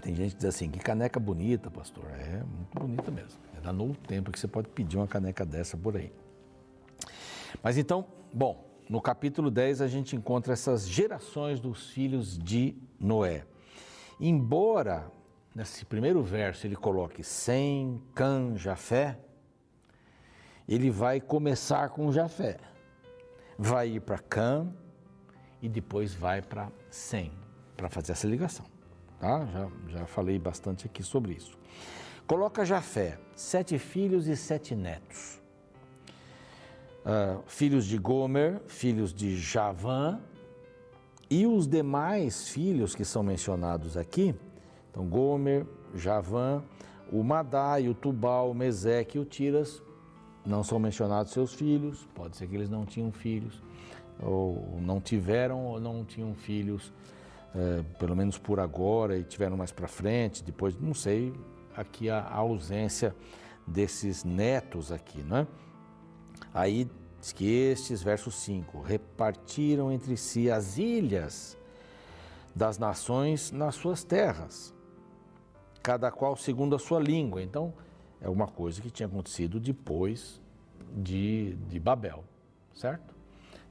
Tem 0.01 0.17
gente 0.17 0.33
que 0.33 0.39
diz 0.39 0.47
assim, 0.47 0.69
que 0.69 0.81
caneca 0.81 1.21
bonita, 1.21 1.71
pastor. 1.71 2.05
É 2.11 2.43
muito 2.43 2.75
bonita 2.75 3.11
mesmo. 3.11 3.39
É 3.57 3.61
da 3.61 3.73
novo 3.73 3.95
tempo 3.99 4.33
que 4.33 4.39
você 4.41 4.49
pode 4.49 4.69
pedir 4.69 4.97
uma 4.97 5.07
caneca 5.07 5.47
dessa 5.47 5.77
por 5.77 5.97
aí. 5.97 6.13
Mas 7.63 7.79
então, 7.79 8.05
bom, 8.33 8.72
no 8.89 9.01
capítulo 9.01 9.51
10 9.51 9.81
a 9.81 9.89
gente 9.89 10.17
encontra 10.17 10.53
essas 10.53 10.87
gerações 10.87 11.61
dos 11.61 11.91
filhos 11.91 12.39
de 12.39 12.77
Noé. 12.99 13.45
Embora 14.21 15.11
nesse 15.55 15.85
primeiro 15.85 16.23
verso 16.23 16.67
ele 16.67 16.77
coloque 16.77 17.23
Sem, 17.23 18.03
Cã, 18.15 18.57
Jafé, 18.57 19.19
ele 20.69 20.91
vai 20.91 21.21
começar 21.21 21.89
com 21.91 22.13
Jafé, 22.13 22.59
vai 23.59 23.91
ir 23.91 24.01
para 24.01 24.19
Cã 24.19 24.73
e 25.61 25.69
depois 25.69 26.15
vai 26.15 26.41
para 26.41 26.71
Sem, 26.91 27.33
para 27.77 27.89
fazer 27.89 28.13
essa 28.13 28.27
ligação. 28.27 28.67
Tá? 29.19 29.47
Já, 29.47 29.69
já 29.89 30.07
falei 30.07 30.39
bastante 30.39 30.87
aqui 30.87 31.03
sobre 31.03 31.35
isso. 31.35 31.59
Coloca 32.27 32.65
Jafé, 32.65 33.19
sete 33.35 33.79
filhos 33.79 34.27
e 34.27 34.37
sete 34.37 34.75
netos 34.75 35.42
uh, 37.05 37.43
filhos 37.47 37.87
de 37.87 37.99
Gomer, 37.99 38.61
filhos 38.67 39.13
de 39.13 39.37
Javã, 39.37 40.19
e 41.31 41.47
os 41.47 41.67
demais 41.67 42.49
filhos 42.49 42.95
que 42.95 43.05
são 43.05 43.23
mencionados 43.23 43.97
aqui, 43.97 44.35
então 44.91 45.07
Gomer, 45.07 45.67
Javã, 45.95 46.63
o 47.11 47.23
Madai, 47.23 47.89
o 47.89 47.95
Tubal, 47.95 48.51
o 48.51 48.55
Meseque 48.55 49.17
e 49.17 49.21
o 49.21 49.25
Tiras, 49.25 49.83
não 50.45 50.63
são 50.63 50.79
mencionados 50.79 51.33
seus 51.33 51.55
filhos, 51.55 52.07
pode 52.15 52.37
ser 52.37 52.47
que 52.49 52.55
eles 52.55 52.69
não 52.69 52.85
tinham 52.85 53.13
filhos, 53.13 53.63
ou 54.21 54.79
não 54.81 55.01
tiveram 55.01 55.65
ou 55.65 55.81
não 55.81 56.05
tinham 56.05 56.35
filhos, 56.35 56.93
é, 57.55 57.83
pelo 57.99 58.17
menos 58.17 58.39
por 58.39 58.61
agora, 58.61 59.17
e 59.17 59.25
tiveram 59.25 59.57
mais 59.57 59.73
para 59.73 59.89
frente, 59.89 60.43
depois, 60.43 60.79
não 60.79 60.95
sei, 60.95 61.33
aqui 61.77 62.11
a, 62.11 62.19
a 62.21 62.37
ausência 62.37 63.15
desses 63.67 64.25
netos 64.25 64.91
aqui, 64.91 65.23
não 65.23 65.39
é? 65.39 65.47
Aí 66.55 66.89
diz 67.21 67.33
que 67.33 67.47
estes, 67.47 68.03
verso 68.03 68.31
5, 68.31 68.81
repartiram 68.83 69.91
entre 69.91 70.17
si 70.17 70.51
as 70.51 70.77
ilhas 70.77 71.57
das 72.55 72.79
nações 72.79 73.51
nas 73.51 73.75
suas 73.75 74.05
terras, 74.05 74.75
cada 75.83 76.11
qual 76.11 76.37
segundo 76.37 76.77
a 76.77 76.79
sua 76.79 77.01
língua. 77.01 77.43
Então, 77.43 77.73
é 78.21 78.29
uma 78.29 78.47
coisa 78.47 78.81
que 78.83 78.91
tinha 78.91 79.07
acontecido 79.07 79.59
depois 79.59 80.41
de, 80.95 81.55
de 81.69 81.81
Babel, 81.81 82.23
certo? 82.75 83.13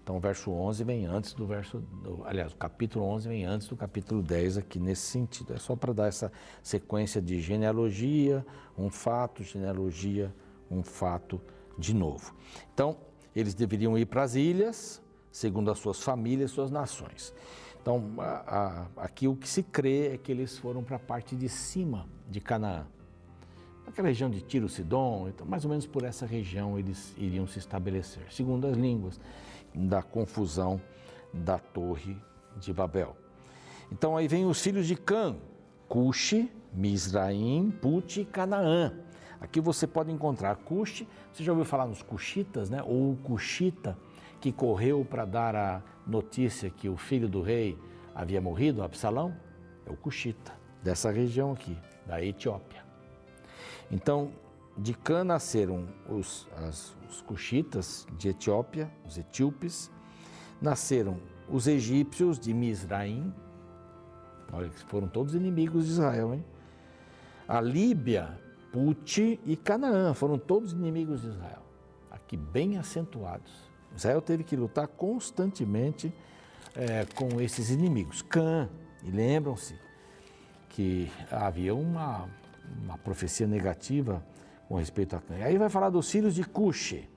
Então, 0.04 0.18
o 0.18 0.20
verso 0.20 0.50
11 0.52 0.84
vem 0.84 1.06
antes 1.06 1.34
do 1.34 1.46
verso. 1.46 1.84
Aliás, 2.26 2.52
o 2.52 2.56
capítulo 2.56 3.06
11 3.06 3.30
vem 3.30 3.46
antes 3.46 3.68
do 3.68 3.78
capítulo 3.78 4.24
10, 4.24 4.58
aqui 4.58 4.80
nesse 4.80 5.04
sentido. 5.04 5.54
É 5.54 5.58
só 5.58 5.76
para 5.76 5.94
dar 5.94 6.08
essa 6.08 6.32
sequência 6.64 7.22
de 7.22 7.40
genealogia, 7.40 8.44
um 8.76 8.90
fato, 8.90 9.44
genealogia, 9.44 10.34
um 10.72 10.82
fato 10.82 11.40
de 11.78 11.94
novo. 11.94 12.34
Então, 12.74 12.98
eles 13.36 13.54
deveriam 13.54 13.98
ir 13.98 14.06
para 14.06 14.24
as 14.24 14.36
ilhas, 14.36 15.02
segundo 15.32 15.72
as 15.72 15.80
suas 15.80 16.02
famílias, 16.02 16.52
suas 16.52 16.70
nações. 16.70 17.34
Então, 17.82 18.14
a, 18.20 18.88
a, 18.98 19.04
aqui 19.04 19.28
o 19.28 19.36
que 19.36 19.48
se 19.48 19.64
crê 19.64 20.14
é 20.14 20.18
que 20.18 20.32
eles 20.32 20.58
foram 20.58 20.84
para 20.84 20.98
a 20.98 21.00
parte 21.00 21.36
de 21.36 21.50
cima 21.50 22.08
de 22.30 22.40
Canaã. 22.40 22.86
Aquela 23.88 24.08
região 24.08 24.30
de 24.30 24.42
Tiro, 24.42 24.70
Sidom, 24.70 25.28
então, 25.28 25.46
mais 25.46 25.66
ou 25.66 25.70
menos 25.70 25.86
por 25.86 26.04
essa 26.04 26.26
região 26.26 26.78
eles 26.78 27.14
iriam 27.18 27.48
se 27.48 27.60
estabelecer, 27.60 28.24
segundo 28.32 28.68
as 28.68 28.78
línguas 28.78 29.20
da 29.74 30.02
confusão 30.02 30.80
da 31.34 31.58
Torre 31.58 32.16
de 32.58 32.72
Babel. 32.72 33.16
Então 33.92 34.16
aí 34.16 34.28
vem 34.28 34.46
os 34.46 34.62
filhos 34.62 34.88
de 34.88 34.96
Cã, 34.96 35.36
Cuxi, 35.90 36.50
Misraim, 36.74 37.70
Put 37.70 38.22
e 38.22 38.26
Canaã. 38.26 38.94
Aqui 39.42 39.60
você 39.60 39.88
pode 39.88 40.12
encontrar 40.12 40.56
Cuxi, 40.56 41.08
você 41.34 41.44
já 41.44 41.52
ouviu 41.52 41.66
falar 41.66 41.88
nos 41.88 42.04
Cuxitas, 42.04 42.70
né? 42.70 42.84
Ou 42.84 43.14
o 43.14 43.18
Cuxita, 43.18 43.98
que 44.40 44.52
correu 44.52 45.04
para 45.04 45.26
dar 45.26 45.56
a 45.56 45.82
notícia 46.06 46.70
que 46.70 46.88
o 46.88 46.96
filho 46.96 47.28
do 47.28 47.42
rei 47.42 47.76
havia 48.14 48.40
morrido, 48.40 48.84
Absalão? 48.84 49.36
É 49.84 49.92
o 49.92 49.96
Cuxita, 49.98 50.54
dessa 50.84 51.10
região 51.10 51.52
aqui, 51.52 51.76
da 52.06 52.24
Etiópia. 52.24 52.86
Então, 53.92 54.32
de 54.78 54.94
Cã 54.94 55.24
nasceram 55.24 55.88
os, 56.08 56.48
as, 56.58 56.96
os 57.10 57.22
cuxitas 57.22 58.08
de 58.18 58.30
Etiópia, 58.30 58.90
os 59.06 59.18
etíopes, 59.18 59.92
nasceram 60.62 61.20
os 61.50 61.68
egípcios 61.68 62.40
de 62.40 62.54
Misraim, 62.54 63.34
olha, 64.54 64.72
foram 64.88 65.08
todos 65.08 65.36
inimigos 65.36 65.86
de 65.86 65.92
Israel, 65.92 66.34
hein? 66.34 66.46
A 67.48 67.60
Líbia, 67.60 68.40
Puti 68.72 69.40
e 69.46 69.58
Canaã 69.58 70.14
foram 70.14 70.40
todos 70.40 70.72
inimigos 70.72 71.22
de 71.22 71.28
Israel, 71.28 71.64
aqui 72.10 72.38
bem 72.38 72.78
acentuados. 72.78 73.52
Israel 73.96 74.22
teve 74.22 74.44
que 74.44 74.56
lutar 74.56 74.88
constantemente 74.88 76.14
é, 76.76 77.06
com 77.16 77.42
esses 77.42 77.70
inimigos. 77.70 78.22
Cã, 78.22 78.70
e 79.04 79.12
lembram-se 79.12 79.76
que 80.70 81.12
havia 81.30 81.76
uma, 81.76 82.30
uma 82.82 82.98
profecia 82.98 83.46
negativa 83.46 84.26
com 84.70 84.76
respeito 84.76 85.16
a 85.18 85.20
Cã. 85.20 85.38
E 85.38 85.44
aí 85.44 85.58
vai 85.58 85.70
falar 85.70 85.90
dos 85.90 86.10
filhos 86.10 86.34
de 86.34 86.44
Cuxi. 86.46 87.10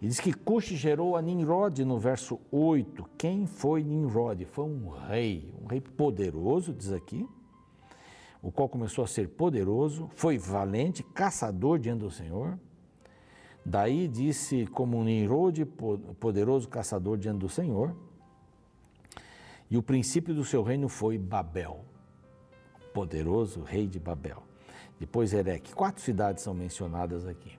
E 0.00 0.08
diz 0.08 0.18
que 0.18 0.32
Cuxi 0.32 0.74
gerou 0.74 1.16
a 1.16 1.22
Nimrod 1.22 1.84
no 1.84 2.00
verso 2.00 2.40
8. 2.50 3.08
Quem 3.16 3.46
foi 3.46 3.84
Nimrod? 3.84 4.44
Foi 4.46 4.64
um 4.64 4.88
rei, 4.88 5.54
um 5.62 5.68
rei 5.68 5.80
poderoso, 5.80 6.72
diz 6.72 6.90
aqui, 6.90 7.28
o 8.42 8.50
qual 8.50 8.68
começou 8.68 9.04
a 9.04 9.06
ser 9.06 9.28
poderoso, 9.28 10.10
foi 10.16 10.36
valente, 10.36 11.04
caçador 11.04 11.78
diante 11.78 12.00
do 12.00 12.10
Senhor. 12.10 12.58
Daí 13.64 14.08
disse 14.08 14.66
como 14.66 15.02
Nimrod, 15.04 15.64
poderoso 16.18 16.68
caçador 16.68 17.16
diante 17.16 17.38
do 17.38 17.48
Senhor. 17.48 17.94
E 19.70 19.78
o 19.78 19.82
princípio 19.82 20.34
do 20.34 20.44
seu 20.44 20.62
reino 20.64 20.88
foi 20.88 21.16
Babel, 21.16 21.84
poderoso 22.92 23.62
rei 23.62 23.86
de 23.86 24.00
Babel. 24.00 24.42
Depois 24.98 25.32
Ereque. 25.32 25.72
Quatro 25.72 26.02
cidades 26.02 26.42
são 26.42 26.52
mencionadas 26.52 27.26
aqui, 27.26 27.56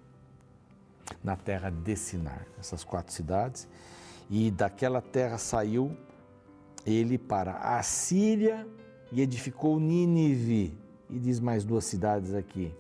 na 1.23 1.37
terra 1.37 1.69
de 1.69 1.95
Sinar, 1.95 2.45
essas 2.59 2.83
quatro 2.83 3.13
cidades. 3.13 3.67
E 4.29 4.51
daquela 4.51 5.01
terra 5.01 5.37
saiu 5.37 5.97
ele 6.85 7.17
para 7.17 7.53
a 7.53 7.81
Síria 7.81 8.67
e 9.13 9.21
edificou 9.21 9.79
Nínive. 9.79 10.77
E 11.09 11.19
diz 11.19 11.39
mais 11.39 11.63
duas 11.63 11.85
cidades 11.85 12.33
aqui. 12.33 12.73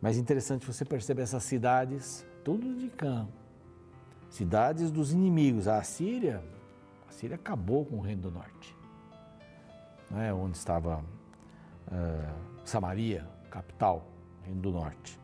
Mas 0.00 0.18
interessante 0.18 0.66
você 0.66 0.84
perceber 0.84 1.22
essas 1.22 1.44
cidades, 1.44 2.26
tudo 2.44 2.76
de 2.76 2.88
campo. 2.88 3.32
Cidades 4.28 4.90
dos 4.90 5.12
inimigos. 5.12 5.68
A 5.68 5.82
Síria 5.82 6.42
a 7.12 7.14
Síria 7.14 7.34
acabou 7.34 7.84
com 7.84 7.96
o 7.96 8.00
Reino 8.00 8.22
do 8.22 8.30
Norte, 8.30 8.74
é? 10.16 10.32
onde 10.32 10.56
estava 10.56 10.98
uh, 10.98 12.34
Samaria, 12.64 13.28
capital, 13.50 14.08
Reino 14.42 14.62
do 14.62 14.70
Norte. 14.72 15.20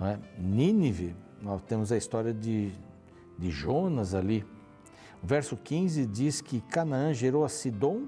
É? 0.00 0.16
Nínive, 0.38 1.16
nós 1.40 1.60
temos 1.62 1.90
a 1.90 1.96
história 1.96 2.32
de, 2.32 2.72
de 3.36 3.50
Jonas 3.50 4.14
ali. 4.14 4.44
O 5.20 5.26
verso 5.26 5.56
15 5.56 6.06
diz 6.06 6.40
que 6.40 6.60
Canaã 6.60 7.12
gerou 7.12 7.44
a 7.44 7.48
Sidom, 7.48 8.06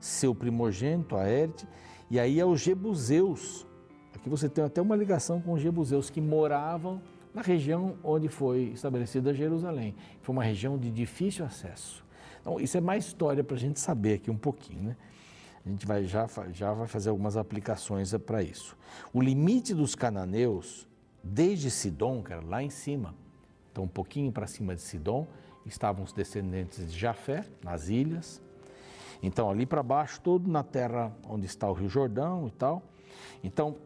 seu 0.00 0.34
primogênito, 0.34 1.16
a 1.16 1.28
Erte, 1.28 1.66
e 2.10 2.18
aí 2.18 2.40
aos 2.40 2.60
Jebuseus. 2.60 3.66
Aqui 4.14 4.28
você 4.28 4.48
tem 4.48 4.64
até 4.64 4.80
uma 4.80 4.96
ligação 4.96 5.40
com 5.40 5.52
os 5.52 5.60
Jebuseus 5.60 6.10
que 6.10 6.20
moravam 6.20 7.00
na 7.34 7.42
região 7.42 7.96
onde 8.02 8.28
foi 8.28 8.72
estabelecida 8.74 9.32
Jerusalém. 9.34 9.94
Foi 10.22 10.32
uma 10.32 10.42
região 10.42 10.76
de 10.76 10.90
difícil 10.90 11.44
acesso. 11.44 12.04
Então, 12.40 12.58
isso 12.58 12.76
é 12.76 12.80
mais 12.80 13.06
história 13.06 13.44
para 13.44 13.56
a 13.56 13.58
gente 13.58 13.78
saber 13.78 14.14
aqui 14.14 14.30
um 14.30 14.36
pouquinho, 14.36 14.82
né? 14.82 14.96
A 15.64 15.68
gente 15.68 15.86
vai, 15.86 16.04
já, 16.04 16.26
já 16.50 16.72
vai 16.72 16.86
fazer 16.86 17.10
algumas 17.10 17.36
aplicações 17.36 18.14
para 18.14 18.42
isso. 18.42 18.76
O 19.12 19.20
limite 19.20 19.74
dos 19.74 19.94
cananeus, 19.94 20.88
desde 21.22 21.70
Sidom, 21.70 22.22
que 22.22 22.32
era 22.32 22.40
lá 22.40 22.62
em 22.62 22.70
cima, 22.70 23.14
então 23.70 23.84
um 23.84 23.88
pouquinho 23.88 24.32
para 24.32 24.46
cima 24.46 24.74
de 24.74 24.80
Sidom, 24.80 25.26
estavam 25.66 26.04
os 26.04 26.12
descendentes 26.12 26.90
de 26.90 26.98
Jafé, 26.98 27.44
nas 27.62 27.88
ilhas. 27.88 28.40
Então, 29.22 29.50
ali 29.50 29.66
para 29.66 29.82
baixo, 29.82 30.20
todo 30.20 30.50
na 30.50 30.62
terra 30.62 31.12
onde 31.28 31.46
está 31.46 31.68
o 31.68 31.72
Rio 31.72 31.88
Jordão 31.88 32.46
e 32.46 32.50
tal. 32.52 32.82
Então, 33.42 33.76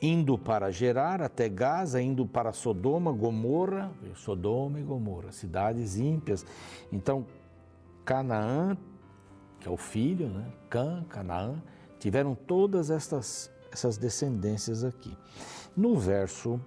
indo 0.00 0.38
para 0.38 0.70
Gerar 0.70 1.20
até 1.20 1.48
Gaza, 1.48 2.00
indo 2.00 2.26
para 2.26 2.52
Sodoma, 2.52 3.12
Gomorra, 3.12 3.92
Sodoma 4.14 4.80
e 4.80 4.82
Gomorra, 4.82 5.30
cidades 5.30 5.98
ímpias. 5.98 6.44
Então, 6.90 7.26
Canaã, 8.04 8.76
que 9.60 9.68
é 9.68 9.70
o 9.70 9.76
filho, 9.76 10.28
né? 10.28 10.46
Cã, 10.68 11.04
Canaã, 11.08 11.62
tiveram 11.98 12.34
todas 12.34 12.90
estas, 12.90 13.52
essas 13.70 13.98
descendências 13.98 14.82
aqui. 14.84 15.16
No 15.76 15.96
verso 15.96 16.60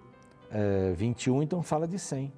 é, 0.52 0.92
eh, 0.92 0.94
21, 0.94 1.44
então, 1.44 1.64
fala 1.64 1.88
de 1.88 1.98
Sem. 1.98 2.32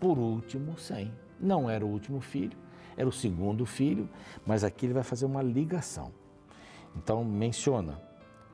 Por 0.00 0.18
último, 0.18 0.78
Sem. 0.78 1.12
Não 1.38 1.68
era 1.68 1.84
o 1.84 1.88
último 1.88 2.20
filho, 2.20 2.56
era 2.96 3.08
o 3.08 3.12
segundo 3.12 3.66
filho, 3.66 4.08
mas 4.46 4.64
aqui 4.64 4.86
ele 4.86 4.94
vai 4.94 5.02
fazer 5.02 5.26
uma 5.26 5.42
ligação. 5.42 6.12
Então, 6.96 7.24
menciona 7.24 8.00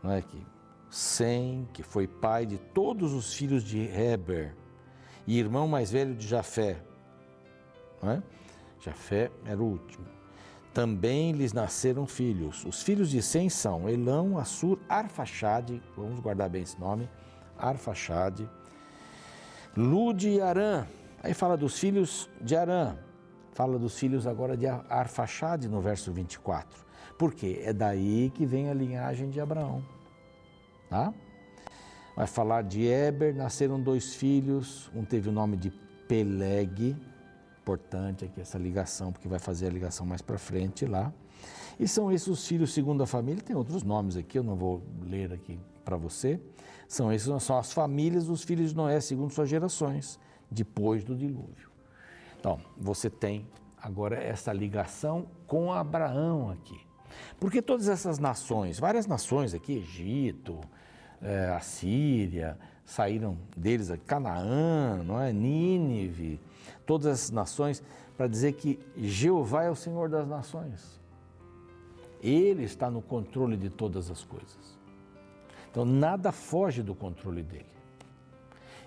não 0.02 0.10
é, 0.10 0.20
que 0.20 0.44
sem, 0.90 1.66
que 1.72 1.82
foi 1.82 2.06
pai 2.06 2.44
de 2.44 2.58
todos 2.58 3.14
os 3.14 3.32
filhos 3.32 3.64
de 3.64 3.80
Heber 3.80 4.54
e 5.26 5.38
irmão 5.38 5.66
mais 5.66 5.90
velho 5.90 6.14
de 6.14 6.26
Jafé. 6.26 6.76
Não 8.02 8.10
é? 8.10 8.22
Jafé 8.80 9.30
era 9.46 9.60
o 9.60 9.64
último. 9.64 10.04
Também 10.74 11.32
lhes 11.32 11.52
nasceram 11.52 12.06
filhos. 12.06 12.64
Os 12.64 12.82
filhos 12.82 13.10
de 13.10 13.22
Sem 13.22 13.48
são 13.48 13.88
Elão, 13.88 14.36
Assur, 14.36 14.78
Arfaxade, 14.88 15.80
vamos 15.96 16.20
guardar 16.20 16.50
bem 16.50 16.62
esse 16.62 16.78
nome, 16.80 17.08
Arfaxade, 17.56 18.48
Lude 19.76 20.30
e 20.30 20.40
Arã. 20.40 20.86
Aí 21.22 21.32
fala 21.32 21.56
dos 21.56 21.78
filhos 21.78 22.28
de 22.40 22.56
Arã, 22.56 22.96
fala 23.52 23.78
dos 23.78 23.98
filhos 23.98 24.26
agora 24.26 24.56
de 24.56 24.66
Arfaxade 24.66 25.68
no 25.68 25.80
verso 25.80 26.12
24. 26.12 26.84
Por 27.18 27.34
quê? 27.34 27.60
É 27.62 27.72
daí 27.72 28.30
que 28.34 28.44
vem 28.44 28.68
a 28.68 28.74
linhagem 28.74 29.30
de 29.30 29.40
Abraão. 29.40 29.82
Tá? 30.88 31.12
Vai 32.16 32.26
falar 32.26 32.62
de 32.62 32.86
Eber, 32.86 33.34
nasceram 33.34 33.80
dois 33.80 34.14
filhos, 34.14 34.90
um 34.94 35.04
teve 35.04 35.28
o 35.28 35.32
nome 35.32 35.56
de 35.56 35.70
Peleg, 36.08 36.96
importante 37.62 38.24
aqui 38.24 38.40
essa 38.40 38.58
ligação, 38.58 39.12
porque 39.12 39.28
vai 39.28 39.38
fazer 39.38 39.68
a 39.68 39.70
ligação 39.70 40.04
mais 40.04 40.20
para 40.20 40.36
frente 40.36 40.84
lá. 40.84 41.12
E 41.80 41.88
são 41.88 42.12
esses 42.12 42.28
os 42.28 42.46
filhos 42.46 42.74
segundo 42.74 43.02
a 43.02 43.06
família, 43.06 43.42
tem 43.42 43.56
outros 43.56 43.82
nomes 43.82 44.16
aqui, 44.16 44.38
eu 44.38 44.42
não 44.42 44.56
vou 44.56 44.82
ler 45.02 45.32
aqui 45.32 45.58
para 45.84 45.96
você. 45.96 46.38
São 46.86 47.10
esses 47.10 47.42
são 47.42 47.58
as 47.58 47.72
famílias 47.72 48.26
dos 48.26 48.42
filhos 48.42 48.70
de 48.70 48.76
Noé 48.76 49.00
segundo 49.00 49.32
suas 49.32 49.48
gerações, 49.48 50.18
depois 50.50 51.02
do 51.02 51.16
dilúvio. 51.16 51.71
Então, 52.42 52.58
você 52.76 53.08
tem 53.08 53.46
agora 53.80 54.16
essa 54.16 54.52
ligação 54.52 55.28
com 55.46 55.72
Abraão 55.72 56.50
aqui. 56.50 56.76
Porque 57.38 57.62
todas 57.62 57.88
essas 57.88 58.18
nações, 58.18 58.80
várias 58.80 59.06
nações 59.06 59.54
aqui, 59.54 59.74
Egito, 59.74 60.58
é, 61.22 61.50
a 61.50 61.60
Síria, 61.60 62.58
saíram 62.84 63.38
deles 63.56 63.92
aqui, 63.92 64.04
Canaã, 64.04 65.04
não 65.04 65.20
é? 65.20 65.32
Nínive, 65.32 66.40
todas 66.84 67.06
essas 67.06 67.30
nações, 67.30 67.80
para 68.16 68.26
dizer 68.26 68.54
que 68.54 68.76
Jeová 68.96 69.62
é 69.62 69.70
o 69.70 69.76
Senhor 69.76 70.08
das 70.08 70.26
nações. 70.26 71.00
Ele 72.20 72.64
está 72.64 72.90
no 72.90 73.00
controle 73.00 73.56
de 73.56 73.70
todas 73.70 74.10
as 74.10 74.24
coisas. 74.24 74.76
Então 75.70 75.84
nada 75.84 76.32
foge 76.32 76.82
do 76.82 76.92
controle 76.92 77.44
dele. 77.44 77.66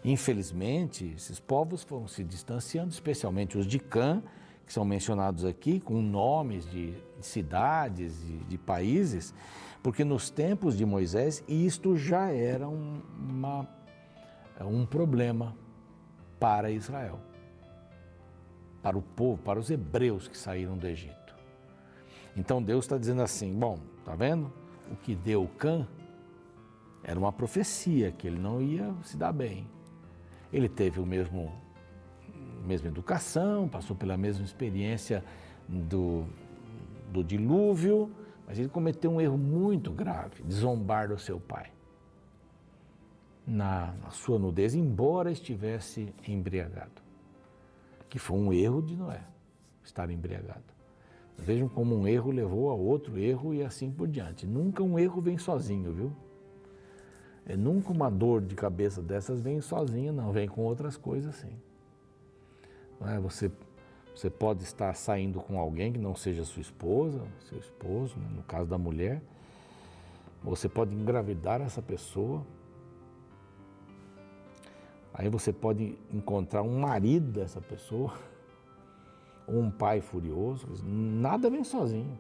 Infelizmente, 0.06 1.14
esses 1.16 1.40
povos 1.40 1.82
foram 1.82 2.08
se 2.08 2.24
distanciando, 2.24 2.90
especialmente 2.90 3.58
os 3.58 3.66
de 3.66 3.80
Cã, 3.80 4.22
que 4.64 4.72
são 4.72 4.86
mencionados 4.86 5.44
aqui, 5.44 5.80
com 5.80 6.00
nomes 6.00 6.70
de 6.70 6.94
cidades, 7.20 8.24
de, 8.24 8.38
de 8.44 8.56
países, 8.56 9.34
porque 9.82 10.04
nos 10.04 10.30
tempos 10.30 10.78
de 10.78 10.86
Moisés 10.86 11.44
isto 11.48 11.98
já 11.98 12.30
era 12.30 12.70
um, 12.70 13.02
uma, 13.18 13.68
um 14.62 14.86
problema 14.86 15.56
para 16.40 16.70
Israel, 16.70 17.20
para 18.84 18.96
o 18.96 19.02
povo, 19.02 19.42
para 19.42 19.60
os 19.60 19.72
hebreus 19.72 20.28
que 20.28 20.38
saíram 20.38 20.78
do 20.78 20.86
Egito. 20.86 21.36
Então 22.38 22.62
Deus 22.62 22.86
está 22.86 22.96
dizendo 22.96 23.24
assim: 23.24 23.52
bom, 23.52 23.80
tá 24.04 24.16
vendo? 24.16 24.54
O 24.92 24.96
que 24.96 25.16
deu 25.16 25.50
Cã 25.58 25.88
era 27.04 27.18
uma 27.18 27.34
profecia 27.34 28.12
que 28.12 28.28
ele 28.28 28.38
não 28.38 28.62
ia 28.62 28.94
se 29.02 29.18
dar 29.18 29.34
bem. 29.34 29.74
Ele 30.56 30.70
teve 30.70 31.02
o 31.02 31.06
mesmo 31.06 31.52
mesma 32.66 32.88
educação, 32.88 33.68
passou 33.68 33.94
pela 33.94 34.16
mesma 34.16 34.46
experiência 34.46 35.22
do, 35.68 36.24
do 37.12 37.22
dilúvio, 37.22 38.10
mas 38.48 38.58
ele 38.58 38.70
cometeu 38.70 39.12
um 39.12 39.20
erro 39.20 39.38
muito 39.38 39.92
grave 39.92 40.42
de 40.44 40.54
zombar 40.54 41.10
do 41.10 41.20
seu 41.20 41.42
pai. 41.42 41.74
Na, 43.46 43.94
na 44.02 44.10
sua 44.12 44.40
nudez, 44.40 44.74
embora 44.74 45.30
estivesse 45.30 46.14
embriagado. 46.26 47.04
Que 48.10 48.18
foi 48.18 48.38
um 48.38 48.54
erro 48.54 48.82
de 48.82 48.96
Noé, 48.96 49.26
estar 49.84 50.10
embriagado. 50.10 50.64
Vejam 51.38 51.68
como 51.68 51.94
um 51.94 52.08
erro 52.08 52.32
levou 52.32 52.72
a 52.72 52.74
outro 52.74 53.20
erro 53.20 53.54
e 53.54 53.62
assim 53.62 53.92
por 53.92 54.08
diante. 54.08 54.48
Nunca 54.48 54.82
um 54.82 54.98
erro 54.98 55.20
vem 55.20 55.38
sozinho, 55.38 55.92
viu? 55.92 56.16
É, 57.48 57.56
nunca 57.56 57.92
uma 57.92 58.10
dor 58.10 58.42
de 58.42 58.56
cabeça 58.56 59.02
dessas 59.02 59.40
vem 59.40 59.62
sozinha, 59.62 60.12
não, 60.12 60.32
vem 60.32 60.48
com 60.48 60.62
outras 60.62 60.98
coisas 60.98 61.36
sim. 61.36 61.56
É? 63.02 63.20
Você, 63.20 63.52
você 64.16 64.30
pode 64.30 64.64
estar 64.64 64.94
saindo 64.96 65.40
com 65.40 65.60
alguém 65.60 65.94
que 65.94 66.00
não 66.00 66.16
seja 66.16 66.44
sua 66.44 66.62
esposa, 66.62 67.22
seu 67.48 67.60
esposo, 67.60 68.18
né? 68.18 68.28
no 68.36 68.44
caso 68.44 68.68
da 68.68 68.78
mulher. 68.78 69.22
Você 70.44 70.70
pode 70.70 70.96
engravidar 70.96 71.62
essa 71.62 71.82
pessoa. 71.82 72.46
Aí 75.14 75.30
você 75.30 75.54
pode 75.54 75.98
encontrar 76.12 76.62
um 76.62 76.80
marido 76.80 77.32
dessa 77.32 77.62
pessoa, 77.62 78.14
ou 79.48 79.60
um 79.62 79.72
pai 79.72 80.02
furioso. 80.02 80.68
Nada 80.84 81.50
vem 81.50 81.64
sozinho. 81.64 82.18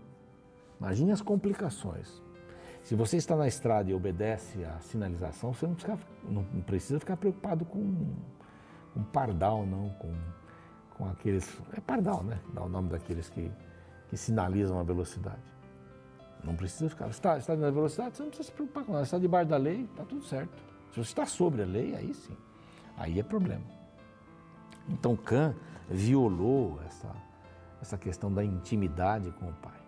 Imagine 0.79 1.11
as 1.11 1.21
complicações. 1.21 2.21
Se 2.85 2.93
você 2.93 3.17
está 3.17 3.35
na 3.35 3.47
estrada 3.47 3.89
e 3.89 3.95
obedece 3.95 4.63
à 4.63 4.79
sinalização, 4.79 5.51
você 5.51 5.65
não 5.65 5.73
precisa, 5.73 5.99
não 6.23 6.43
precisa 6.61 6.99
ficar 6.99 7.17
preocupado 7.17 7.65
com 7.65 7.79
um 7.79 9.03
pardal, 9.11 9.65
não, 9.65 9.89
com, 9.89 10.13
com 10.91 11.09
aqueles. 11.09 11.51
É 11.73 11.81
pardal, 11.81 12.23
né? 12.23 12.39
Dá 12.53 12.61
o 12.61 12.69
nome 12.69 12.89
daqueles 12.89 13.27
que, 13.27 13.51
que 14.07 14.15
sinalizam 14.15 14.79
a 14.79 14.83
velocidade. 14.83 15.41
Não 16.43 16.55
precisa 16.55 16.87
ficar. 16.87 17.05
Você 17.05 17.13
está, 17.13 17.39
está 17.39 17.55
na 17.55 17.71
velocidade, 17.71 18.17
você 18.17 18.21
não 18.21 18.29
precisa 18.29 18.49
se 18.49 18.53
preocupar 18.53 18.83
com 18.83 18.91
nada. 18.91 19.03
Você 19.03 19.07
está 19.07 19.17
debaixo 19.17 19.49
da 19.49 19.57
lei, 19.57 19.85
está 19.85 20.03
tudo 20.03 20.23
certo. 20.23 20.63
Se 20.91 20.97
você 20.97 21.09
está 21.09 21.25
sobre 21.25 21.63
a 21.63 21.65
lei, 21.65 21.95
aí 21.95 22.13
sim. 22.13 22.37
Aí 22.97 23.19
é 23.19 23.23
problema. 23.23 23.65
Então 24.87 25.15
Cã 25.15 25.55
violou 25.89 26.79
essa, 26.85 27.11
essa 27.81 27.97
questão 27.97 28.31
da 28.31 28.45
intimidade 28.45 29.31
com 29.31 29.49
o 29.49 29.53
pai 29.53 29.81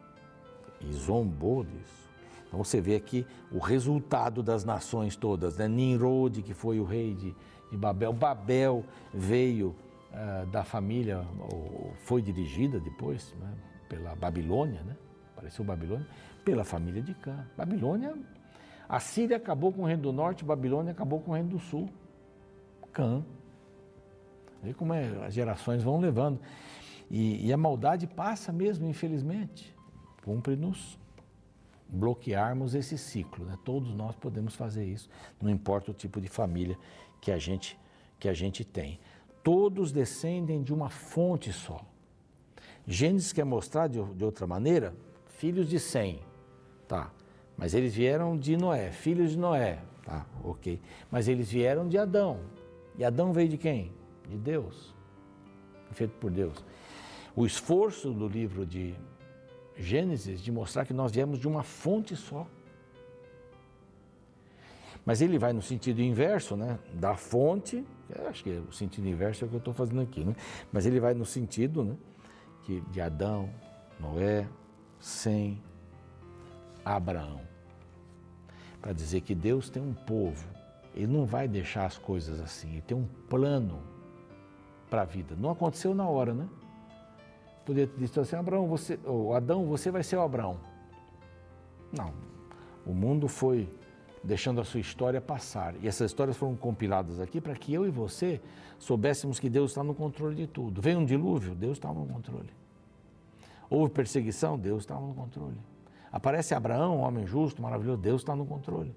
e 0.82 0.92
zombou 0.94 1.64
disso. 1.64 2.07
Então 2.48 2.64
você 2.64 2.80
vê 2.80 2.96
aqui 2.96 3.26
o 3.52 3.60
resultado 3.60 4.42
das 4.42 4.64
nações 4.64 5.16
todas, 5.16 5.58
né? 5.58 5.68
Nimrod, 5.68 6.42
que 6.42 6.54
foi 6.54 6.80
o 6.80 6.86
rei 6.86 7.14
de, 7.14 7.36
de 7.70 7.78
Babel, 7.78 8.14
Babel 8.14 8.86
veio 9.14 9.76
uh, 10.12 10.46
da 10.48 10.64
família, 10.64 11.26
ou 11.52 11.94
foi 11.98 12.22
dirigida 12.22 12.80
depois 12.80 13.36
né? 13.40 13.54
pela 13.90 14.16
Babilônia, 14.16 14.82
né? 14.84 14.96
apareceu 15.36 15.64
Babilônia, 15.64 16.08
pela 16.46 16.64
família 16.64 17.02
de 17.02 17.14
Cã. 17.14 17.46
Babilônia, 17.58 18.16
a 18.88 19.00
Síria 19.00 19.36
acabou 19.36 19.74
com 19.74 19.84
o 19.84 19.86
reino 19.86 20.04
do 20.04 20.14
norte, 20.14 20.46
Babilônia 20.46 20.92
acabou 20.92 21.20
com 21.20 21.32
o 21.32 21.34
reino 21.34 21.50
do 21.50 21.60
sul. 21.60 21.90
Cã. 22.94 23.24
Vê 24.64 24.74
como 24.74 24.94
é, 24.94 25.26
as 25.26 25.34
gerações 25.34 25.84
vão 25.84 26.00
levando. 26.00 26.40
E, 27.12 27.46
e 27.46 27.54
a 27.54 27.58
maldade 27.58 28.08
passa 28.08 28.52
mesmo, 28.52 28.88
infelizmente. 28.88 29.76
Cumpre-nos 30.24 30.98
bloquearmos 31.90 32.76
esse 32.76 32.98
ciclo. 32.98 33.46
Né? 33.46 33.58
Todos 33.64 33.94
nós 33.94 34.16
podemos 34.16 34.56
fazer 34.56 34.86
isso, 34.86 35.10
não 35.42 35.50
importa 35.50 35.92
o 35.92 35.94
tipo 35.94 36.20
de 36.20 36.28
família 36.28 36.78
que 37.22 37.32
a 37.32 37.38
gente, 37.38 37.78
que 38.20 38.28
a 38.28 38.34
gente 38.34 38.64
tem. 38.64 39.00
Todos 39.44 39.92
descendem 39.92 40.62
de 40.62 40.74
uma 40.74 40.90
fonte 40.90 41.54
só. 41.54 41.82
Gênesis 42.86 43.34
quer 43.34 43.46
mostrar 43.46 43.88
de, 43.88 44.02
de 44.14 44.24
outra 44.24 44.48
maneira, 44.48 44.94
filhos 45.26 45.70
de 45.70 45.80
Sem, 45.80 46.22
tá? 46.88 47.12
Mas 47.58 47.74
eles 47.74 47.94
vieram 47.94 48.38
de 48.38 48.56
Noé, 48.56 48.92
filhos 48.92 49.32
de 49.32 49.38
Noé, 49.38 49.80
tá? 50.06 50.26
Ok. 50.44 50.80
Mas 51.12 51.28
eles 51.28 51.50
vieram 51.50 51.88
de 51.88 51.98
Adão. 51.98 52.40
E 52.98 53.04
Adão 53.04 53.34
veio 53.34 53.50
de 53.50 53.58
quem? 53.58 53.92
De 54.30 54.38
Deus. 54.38 54.94
Feito 55.92 56.14
por 56.20 56.30
Deus. 56.30 56.64
O 57.36 57.46
esforço 57.46 58.12
do 58.12 58.28
livro 58.28 58.66
de 58.66 58.96
Gênesis 59.78 60.42
de 60.42 60.52
mostrar 60.52 60.86
que 60.86 60.94
nós 60.94 61.12
viemos 61.12 61.40
de 61.40 61.48
uma 61.48 61.64
fonte 61.64 62.16
só. 62.16 62.48
Mas 65.06 65.22
ele 65.22 65.38
vai 65.38 65.54
no 65.54 65.62
sentido 65.62 66.02
inverso, 66.02 66.58
né? 66.58 66.80
Da 66.94 67.16
fonte, 67.16 67.86
acho 68.28 68.44
que 68.44 68.50
o 68.50 68.72
sentido 68.74 69.08
inverso 69.08 69.46
é 69.46 69.48
o 69.48 69.50
que 69.50 69.56
eu 69.56 69.60
estou 69.60 69.74
fazendo 69.74 70.02
aqui, 70.02 70.26
né? 70.26 70.36
Mas 70.72 70.86
ele 70.86 71.00
vai 71.00 71.14
no 71.14 71.26
sentido, 71.26 71.84
né? 71.84 71.96
Que 72.64 72.82
de 72.92 73.00
Adão, 73.00 73.50
Noé, 74.00 74.48
Sem, 75.00 75.62
Abraão. 76.84 77.42
Para 78.82 78.92
dizer 78.92 79.22
que 79.22 79.34
Deus 79.34 79.70
tem 79.70 79.82
um 79.82 79.94
povo, 79.94 80.46
ele 80.94 81.08
não 81.08 81.26
vai 81.26 81.48
deixar 81.48 81.86
as 81.86 81.98
coisas 81.98 82.42
assim, 82.42 82.72
ele 82.72 82.82
tem 82.82 82.98
um 82.98 83.08
plano 83.30 83.80
para 84.90 85.04
a 85.04 85.06
vida. 85.06 85.36
Não 85.38 85.52
aconteceu 85.52 85.94
na 85.94 86.08
hora, 86.08 86.34
né? 86.34 86.48
Poderia 87.68 87.86
ter 87.86 88.00
dito 88.00 88.22
assim, 88.22 88.38
Abraão, 88.38 88.66
você, 88.66 88.98
ou 89.04 89.34
Adão, 89.34 89.66
você 89.66 89.92
vai 89.92 90.02
ser 90.02 90.16
o 90.16 90.22
Abraão. 90.22 90.58
Não. 91.92 92.14
O 92.86 92.94
mundo 92.94 93.28
foi 93.28 93.70
deixando 94.24 94.62
a 94.62 94.64
sua 94.64 94.80
história 94.80 95.20
passar. 95.20 95.76
E 95.82 95.88
essas 95.88 96.12
histórias 96.12 96.38
foram 96.38 96.56
compiladas 96.56 97.20
aqui 97.20 97.42
para 97.42 97.54
que 97.54 97.74
eu 97.74 97.86
e 97.86 97.90
você 97.90 98.40
soubéssemos 98.80 99.38
que 99.38 99.50
Deus 99.50 99.72
está 99.72 99.84
no 99.84 99.94
controle 99.94 100.36
de 100.36 100.48
tudo. 100.48 100.82
Veio 100.82 101.00
um 101.00 101.06
dilúvio, 101.06 101.54
Deus 101.54 101.78
estava 101.78 102.00
no 102.00 102.06
controle. 102.06 102.50
Houve 103.70 103.92
perseguição, 103.92 104.58
Deus 104.58 104.84
estava 104.84 105.06
no 105.06 105.14
controle. 105.14 105.58
Aparece 106.10 106.56
Abraão, 106.56 106.98
um 106.98 107.02
homem 107.02 107.28
justo, 107.28 107.62
maravilhoso, 107.62 107.98
Deus 108.02 108.22
está 108.22 108.34
no 108.34 108.46
controle. 108.46 108.96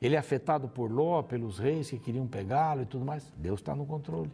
Ele 0.00 0.16
é 0.16 0.18
afetado 0.18 0.68
por 0.68 0.90
Ló, 0.90 1.22
pelos 1.22 1.58
reis 1.58 1.90
que 1.90 1.98
queriam 1.98 2.26
pegá-lo 2.26 2.80
e 2.80 2.86
tudo 2.86 3.04
mais, 3.04 3.30
Deus 3.36 3.60
está 3.60 3.74
no 3.74 3.84
controle. 3.84 4.32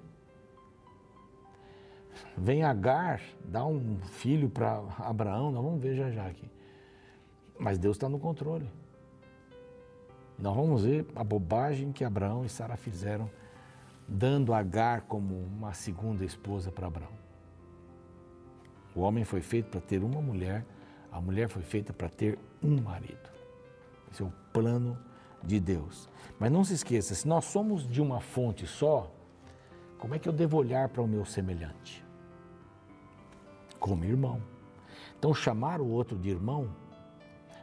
Vem 2.37 2.62
Agar, 2.62 3.20
dá 3.44 3.64
um 3.64 3.98
filho 4.00 4.48
para 4.48 4.83
Abraão, 4.98 5.50
nós 5.50 5.62
vamos 5.62 5.81
ver 5.81 5.94
já 5.94 6.11
já 6.11 6.26
aqui. 6.26 6.50
Mas 7.59 7.79
Deus 7.79 7.96
está 7.96 8.09
no 8.09 8.18
controle. 8.18 8.68
Nós 10.38 10.55
vamos 10.55 10.85
ver 10.85 11.07
a 11.14 11.24
bobagem 11.24 11.92
que 11.92 12.05
Abraão 12.05 12.44
e 12.44 12.48
Sara 12.48 12.76
fizeram, 12.76 13.31
dando 14.07 14.52
Agar 14.52 15.02
como 15.02 15.35
uma 15.35 15.72
segunda 15.72 16.24
esposa 16.24 16.70
para 16.70 16.87
Abraão. 16.87 17.12
O 18.94 19.00
homem 19.00 19.24
foi 19.24 19.40
feito 19.40 19.70
para 19.70 19.81
ter 19.81 20.02
uma 20.02 20.20
mulher, 20.20 20.64
a 21.11 21.20
mulher 21.20 21.48
foi 21.48 21.62
feita 21.62 21.92
para 21.92 22.09
ter 22.09 22.38
um 22.62 22.81
marido. 22.81 23.31
Esse 24.11 24.22
é 24.22 24.24
o 24.24 24.33
plano 24.52 24.98
de 25.42 25.61
Deus. 25.61 26.09
Mas 26.38 26.50
não 26.50 26.64
se 26.64 26.74
esqueça, 26.74 27.14
se 27.14 27.26
nós 27.26 27.44
somos 27.46 27.87
de 27.87 28.00
uma 28.00 28.20
fonte 28.20 28.66
só, 28.66 29.11
como 29.98 30.14
é 30.14 30.18
que 30.18 30.29
eu 30.29 30.33
devo 30.33 30.57
olhar 30.57 30.88
para 30.88 31.02
o 31.02 31.09
meu 31.09 31.24
semelhante? 31.24 32.06
Como 33.87 34.05
irmão. 34.05 34.42
Então, 35.16 35.33
chamar 35.33 35.81
o 35.81 35.88
outro 35.88 36.18
de 36.18 36.29
irmão 36.29 36.68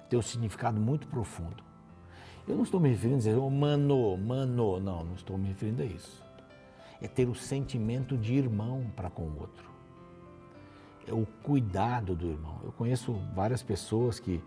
tem 0.10 0.18
um 0.18 0.22
significado 0.22 0.80
muito 0.80 1.06
profundo. 1.08 1.62
Eu 2.48 2.56
não 2.56 2.64
estou 2.64 2.80
me 2.80 2.90
referindo 2.90 3.16
a 3.16 3.18
dizer, 3.18 3.36
oh, 3.36 3.50
mano, 3.50 4.18
mano, 4.18 4.80
não, 4.80 5.04
não 5.04 5.16
estou 5.16 5.38
me 5.38 5.50
referindo 5.50 5.82
a 5.82 5.86
isso. 5.86 6.24
É 7.02 7.08
ter 7.10 7.28
o 7.28 7.36
sentimento 7.36 8.18
de 8.18 8.36
irmão 8.36 8.90
para 8.96 9.10
com 9.10 9.24
o 9.24 9.40
outro. 9.40 9.70
É 11.06 11.12
o 11.14 11.26
cuidado 11.44 12.16
do 12.16 12.28
irmão. 12.28 12.58
Eu 12.64 12.72
conheço 12.72 13.14
várias 13.36 13.62
pessoas 13.62 14.18
que 14.18 14.42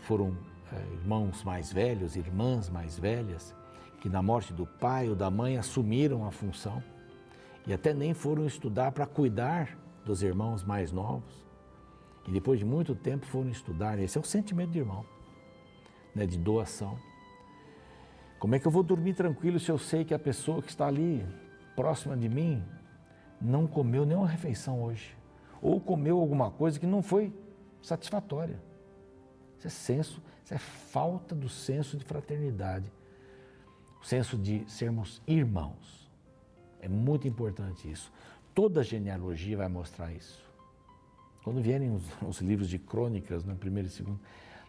foram 0.00 0.34
é, 0.72 0.94
irmãos 0.94 1.44
mais 1.44 1.70
velhos, 1.70 2.16
irmãs 2.16 2.70
mais 2.70 2.98
velhas, 2.98 3.54
que 4.00 4.08
na 4.08 4.22
morte 4.22 4.54
do 4.54 4.66
pai 4.66 5.10
ou 5.10 5.14
da 5.14 5.30
mãe 5.30 5.58
assumiram 5.58 6.26
a 6.26 6.30
função 6.30 6.82
e 7.66 7.72
até 7.72 7.92
nem 7.92 8.14
foram 8.14 8.46
estudar 8.46 8.92
para 8.92 9.04
cuidar 9.04 9.76
dos 10.06 10.22
irmãos 10.22 10.62
mais 10.62 10.92
novos. 10.92 11.44
E 12.26 12.30
depois 12.30 12.58
de 12.58 12.64
muito 12.64 12.94
tempo 12.94 13.26
foram 13.26 13.50
estudar. 13.50 13.98
Esse 13.98 14.16
é 14.16 14.20
o 14.20 14.24
sentimento 14.24 14.70
de 14.70 14.78
irmão, 14.78 15.04
né, 16.14 16.24
de 16.24 16.38
doação. 16.38 16.96
Como 18.38 18.54
é 18.54 18.58
que 18.58 18.66
eu 18.66 18.70
vou 18.70 18.82
dormir 18.82 19.14
tranquilo 19.14 19.58
se 19.58 19.70
eu 19.70 19.78
sei 19.78 20.04
que 20.04 20.14
a 20.14 20.18
pessoa 20.18 20.62
que 20.62 20.68
está 20.68 20.86
ali 20.86 21.26
próxima 21.74 22.16
de 22.16 22.28
mim 22.28 22.64
não 23.40 23.66
comeu 23.66 24.06
nenhuma 24.06 24.26
refeição 24.26 24.82
hoje? 24.82 25.16
Ou 25.60 25.80
comeu 25.80 26.18
alguma 26.18 26.50
coisa 26.50 26.78
que 26.78 26.86
não 26.86 27.02
foi 27.02 27.32
satisfatória? 27.82 28.60
Isso 29.58 29.66
é 29.66 29.70
senso, 29.70 30.22
isso 30.44 30.54
é 30.54 30.58
falta 30.58 31.34
do 31.34 31.48
senso 31.48 31.96
de 31.96 32.04
fraternidade, 32.04 32.92
o 34.00 34.04
senso 34.04 34.36
de 34.36 34.64
sermos 34.70 35.22
irmãos. 35.26 36.10
É 36.80 36.88
muito 36.88 37.26
importante 37.26 37.90
isso. 37.90 38.12
Toda 38.56 38.82
genealogia 38.82 39.58
vai 39.58 39.68
mostrar 39.68 40.10
isso. 40.14 40.42
Quando 41.44 41.60
vierem 41.60 41.94
os, 41.94 42.02
os 42.26 42.40
livros 42.40 42.70
de 42.70 42.78
crônicas, 42.78 43.44
no 43.44 43.52
né, 43.52 43.56
primeiro 43.60 43.86
e 43.86 43.90
segundo, 43.90 44.18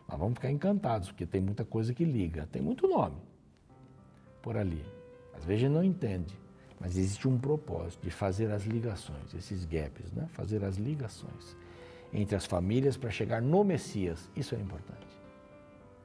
nós 0.09 0.19
vamos 0.19 0.33
ficar 0.33 0.51
encantados, 0.51 1.07
porque 1.07 1.25
tem 1.25 1.39
muita 1.39 1.63
coisa 1.63 1.93
que 1.93 2.03
liga, 2.03 2.45
tem 2.51 2.61
muito 2.61 2.85
nome 2.85 3.15
por 4.41 4.57
ali. 4.57 4.85
Às 5.33 5.45
vezes 5.45 5.63
a 5.63 5.67
gente 5.67 5.73
não 5.73 5.83
entende, 5.85 6.37
mas 6.81 6.97
existe 6.97 7.29
um 7.29 7.37
propósito 7.37 8.03
de 8.03 8.11
fazer 8.11 8.51
as 8.51 8.65
ligações, 8.65 9.33
esses 9.33 9.63
gaps, 9.63 10.11
né? 10.11 10.27
fazer 10.33 10.65
as 10.65 10.75
ligações 10.75 11.55
entre 12.13 12.35
as 12.35 12.45
famílias 12.45 12.97
para 12.97 13.09
chegar 13.09 13.41
no 13.41 13.63
Messias. 13.63 14.29
Isso 14.35 14.53
é 14.53 14.59
importante. 14.59 15.07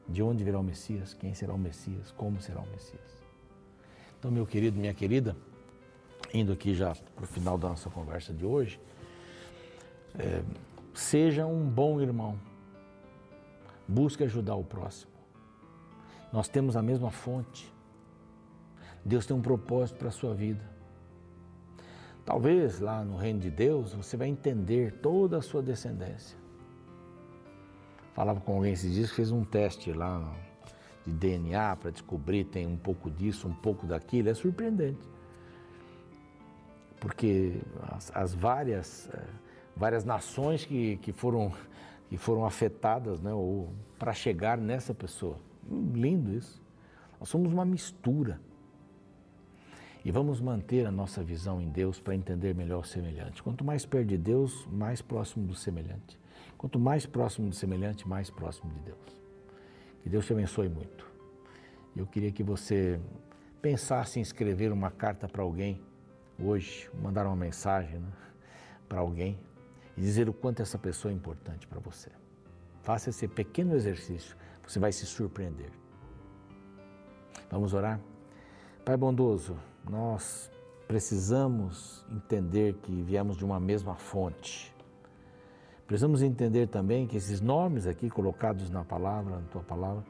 De 0.09 0.23
onde 0.23 0.45
virá 0.45 0.61
o 0.61 0.63
Messias? 0.63 1.15
Quem 1.15 1.35
será 1.35 1.53
o 1.53 1.59
Messias? 1.59 2.13
Como 2.13 2.41
será 2.41 2.61
o 2.61 2.71
Messias? 2.71 3.23
Então, 4.21 4.31
meu 4.31 4.47
querido, 4.47 4.79
minha 4.79 4.95
querida, 4.95 5.37
indo 6.33 6.53
aqui 6.53 6.75
já 6.75 6.95
para 6.95 7.25
o 7.25 7.27
final 7.27 7.59
da 7.59 7.69
nossa 7.69 7.91
conversa 7.91 8.33
de 8.33 8.45
hoje, 8.45 8.81
é, 10.19 10.43
seja 10.95 11.47
um 11.47 11.65
bom 11.65 12.01
irmão, 12.01 12.39
busque 13.87 14.25
ajudar 14.25 14.55
o 14.57 14.65
próximo. 14.65 15.13
Nós 16.33 16.49
temos 16.49 16.77
a 16.77 16.83
mesma 16.83 17.11
fonte. 17.11 17.71
Deus 19.05 19.27
tem 19.27 19.37
um 19.37 19.43
propósito 19.43 19.99
para 19.99 20.09
a 20.09 20.13
sua 20.13 20.35
vida. 20.35 20.65
Talvez 22.25 22.79
lá 22.79 23.05
no 23.05 23.17
reino 23.17 23.41
de 23.41 23.51
Deus 23.51 23.93
você 23.93 24.17
vai 24.17 24.29
entender 24.29 24.93
toda 25.01 25.39
a 25.39 25.43
sua 25.43 25.61
descendência. 25.61 26.39
Falava 28.15 28.41
com 28.41 28.55
alguém 28.55 28.73
esses 28.73 28.93
dias 28.93 29.11
que 29.11 29.17
fez 29.17 29.33
um 29.33 29.45
teste 29.45 29.93
lá 29.93 30.35
de 31.05 31.13
DNA 31.13 31.77
para 31.77 31.91
descobrir 31.91 32.45
tem 32.45 32.67
um 32.67 32.77
pouco 32.77 33.11
disso, 33.11 33.49
um 33.49 33.55
pouco 33.55 33.87
daquilo. 33.87 34.29
É 34.29 34.35
surpreendente. 34.35 35.01
Porque 37.03 37.61
as, 37.91 38.13
as 38.15 38.33
várias, 38.33 39.11
eh, 39.13 39.25
várias 39.75 40.05
nações 40.05 40.65
que, 40.65 40.99
que, 40.99 41.13
foram, 41.13 41.53
que 42.09 42.17
foram 42.17 42.45
afetadas 42.47 43.21
né, 43.21 43.33
para 43.99 44.13
chegar 44.13 44.57
nessa 44.57 44.95
pessoa. 44.95 45.37
Lindo 45.69 46.33
isso. 46.33 46.63
Nós 47.19 47.29
somos 47.29 47.53
uma 47.53 47.65
mistura. 47.65 48.41
E 50.05 50.13
vamos 50.13 50.41
manter 50.41 50.87
a 50.87 50.93
nossa 50.93 51.25
visão 51.25 51.61
em 51.61 51.69
Deus 51.69 51.99
para 51.99 52.15
entender 52.15 52.55
melhor 52.55 52.85
o 52.85 52.87
semelhante. 52.87 53.43
Quanto 53.43 53.65
mais 53.65 53.85
perto 53.85 54.07
de 54.07 54.17
Deus, 54.17 54.65
mais 54.71 55.03
próximo 55.03 55.45
do 55.45 55.57
semelhante. 55.57 56.17
Quanto 56.57 56.79
mais 56.79 57.05
próximo 57.05 57.49
do 57.49 57.55
semelhante, 57.57 58.07
mais 58.07 58.31
próximo 58.31 58.73
de 58.75 58.81
Deus. 58.81 59.21
Que 60.05 60.09
Deus 60.09 60.25
te 60.25 60.33
abençoe 60.33 60.69
muito. 60.69 61.05
Eu 61.97 62.07
queria 62.07 62.31
que 62.31 62.45
você 62.45 63.01
pensasse 63.61 64.21
em 64.21 64.23
escrever 64.23 64.71
uma 64.71 64.91
carta 64.93 65.27
para 65.27 65.43
alguém 65.43 65.81
hoje, 66.43 66.91
mandar 67.01 67.27
uma 67.27 67.37
mensagem 67.37 67.99
né, 67.99 68.13
para 68.89 69.01
alguém 69.01 69.39
e 69.97 70.01
dizer 70.01 70.29
o 70.29 70.33
quanto 70.33 70.61
essa 70.61 70.79
pessoa 70.79 71.13
é 71.13 71.15
importante 71.15 71.67
para 71.67 71.79
você. 71.81 72.11
Faça 72.83 73.11
esse 73.11 73.29
pequeno 73.29 73.75
exercício, 73.75 74.37
você 74.67 74.79
vai 74.79 74.93
se 74.93 75.07
surpreender. 75.07 75.71
Vamos 77.51 77.73
orar? 77.75 78.01
Pai 78.85 78.97
bondoso, 78.97 79.57
nós 79.89 80.51
precisamos 80.89 82.05
entender 82.11 82.75
que 82.83 83.03
viemos 83.03 83.37
de 83.37 83.45
uma 83.45 83.61
mesma 83.61 83.95
fonte. 83.95 84.75
Precisamos 85.87 86.23
entender 86.23 86.69
também 86.69 87.07
que 87.07 87.17
esses 87.17 87.41
nomes 87.41 87.87
aqui 87.87 88.09
colocados 88.09 88.71
na 88.71 88.85
palavra, 88.85 89.37
na 89.37 89.47
tua 89.49 89.63
palavra, 89.63 90.03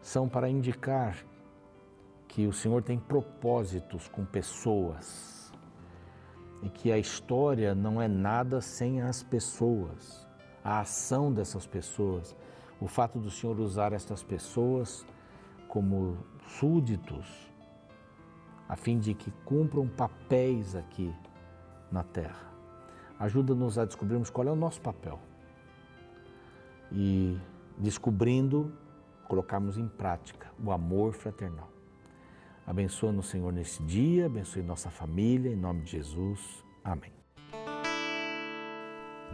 são 0.00 0.28
para 0.28 0.48
indicar 0.48 1.16
que 2.28 2.46
o 2.46 2.52
Senhor 2.52 2.82
tem 2.82 2.98
propósitos 2.98 4.08
com 4.08 4.24
pessoas 4.24 5.41
e 6.62 6.68
que 6.68 6.92
a 6.92 6.98
história 6.98 7.74
não 7.74 8.00
é 8.00 8.06
nada 8.06 8.60
sem 8.60 9.02
as 9.02 9.22
pessoas, 9.22 10.26
a 10.64 10.80
ação 10.80 11.32
dessas 11.32 11.66
pessoas, 11.66 12.36
o 12.80 12.86
fato 12.86 13.18
do 13.18 13.30
Senhor 13.30 13.58
usar 13.60 13.92
estas 13.92 14.22
pessoas 14.22 15.04
como 15.68 16.18
súditos 16.58 17.52
a 18.68 18.76
fim 18.76 18.98
de 18.98 19.12
que 19.12 19.30
cumpram 19.44 19.86
papéis 19.86 20.74
aqui 20.74 21.14
na 21.90 22.02
terra. 22.02 22.50
Ajuda-nos 23.18 23.78
a 23.78 23.84
descobrirmos 23.84 24.30
qual 24.30 24.48
é 24.48 24.50
o 24.50 24.56
nosso 24.56 24.80
papel 24.80 25.18
e, 26.90 27.38
descobrindo, 27.76 28.72
colocarmos 29.28 29.76
em 29.76 29.86
prática 29.86 30.50
o 30.64 30.72
amor 30.72 31.12
fraternal. 31.12 31.71
Abençoa-nos, 32.66 33.28
Senhor, 33.28 33.52
nesse 33.52 33.82
dia, 33.82 34.26
abençoe 34.26 34.62
nossa 34.62 34.90
família, 34.90 35.50
em 35.50 35.56
nome 35.56 35.82
de 35.82 35.92
Jesus. 35.92 36.40
Amém. 36.84 37.12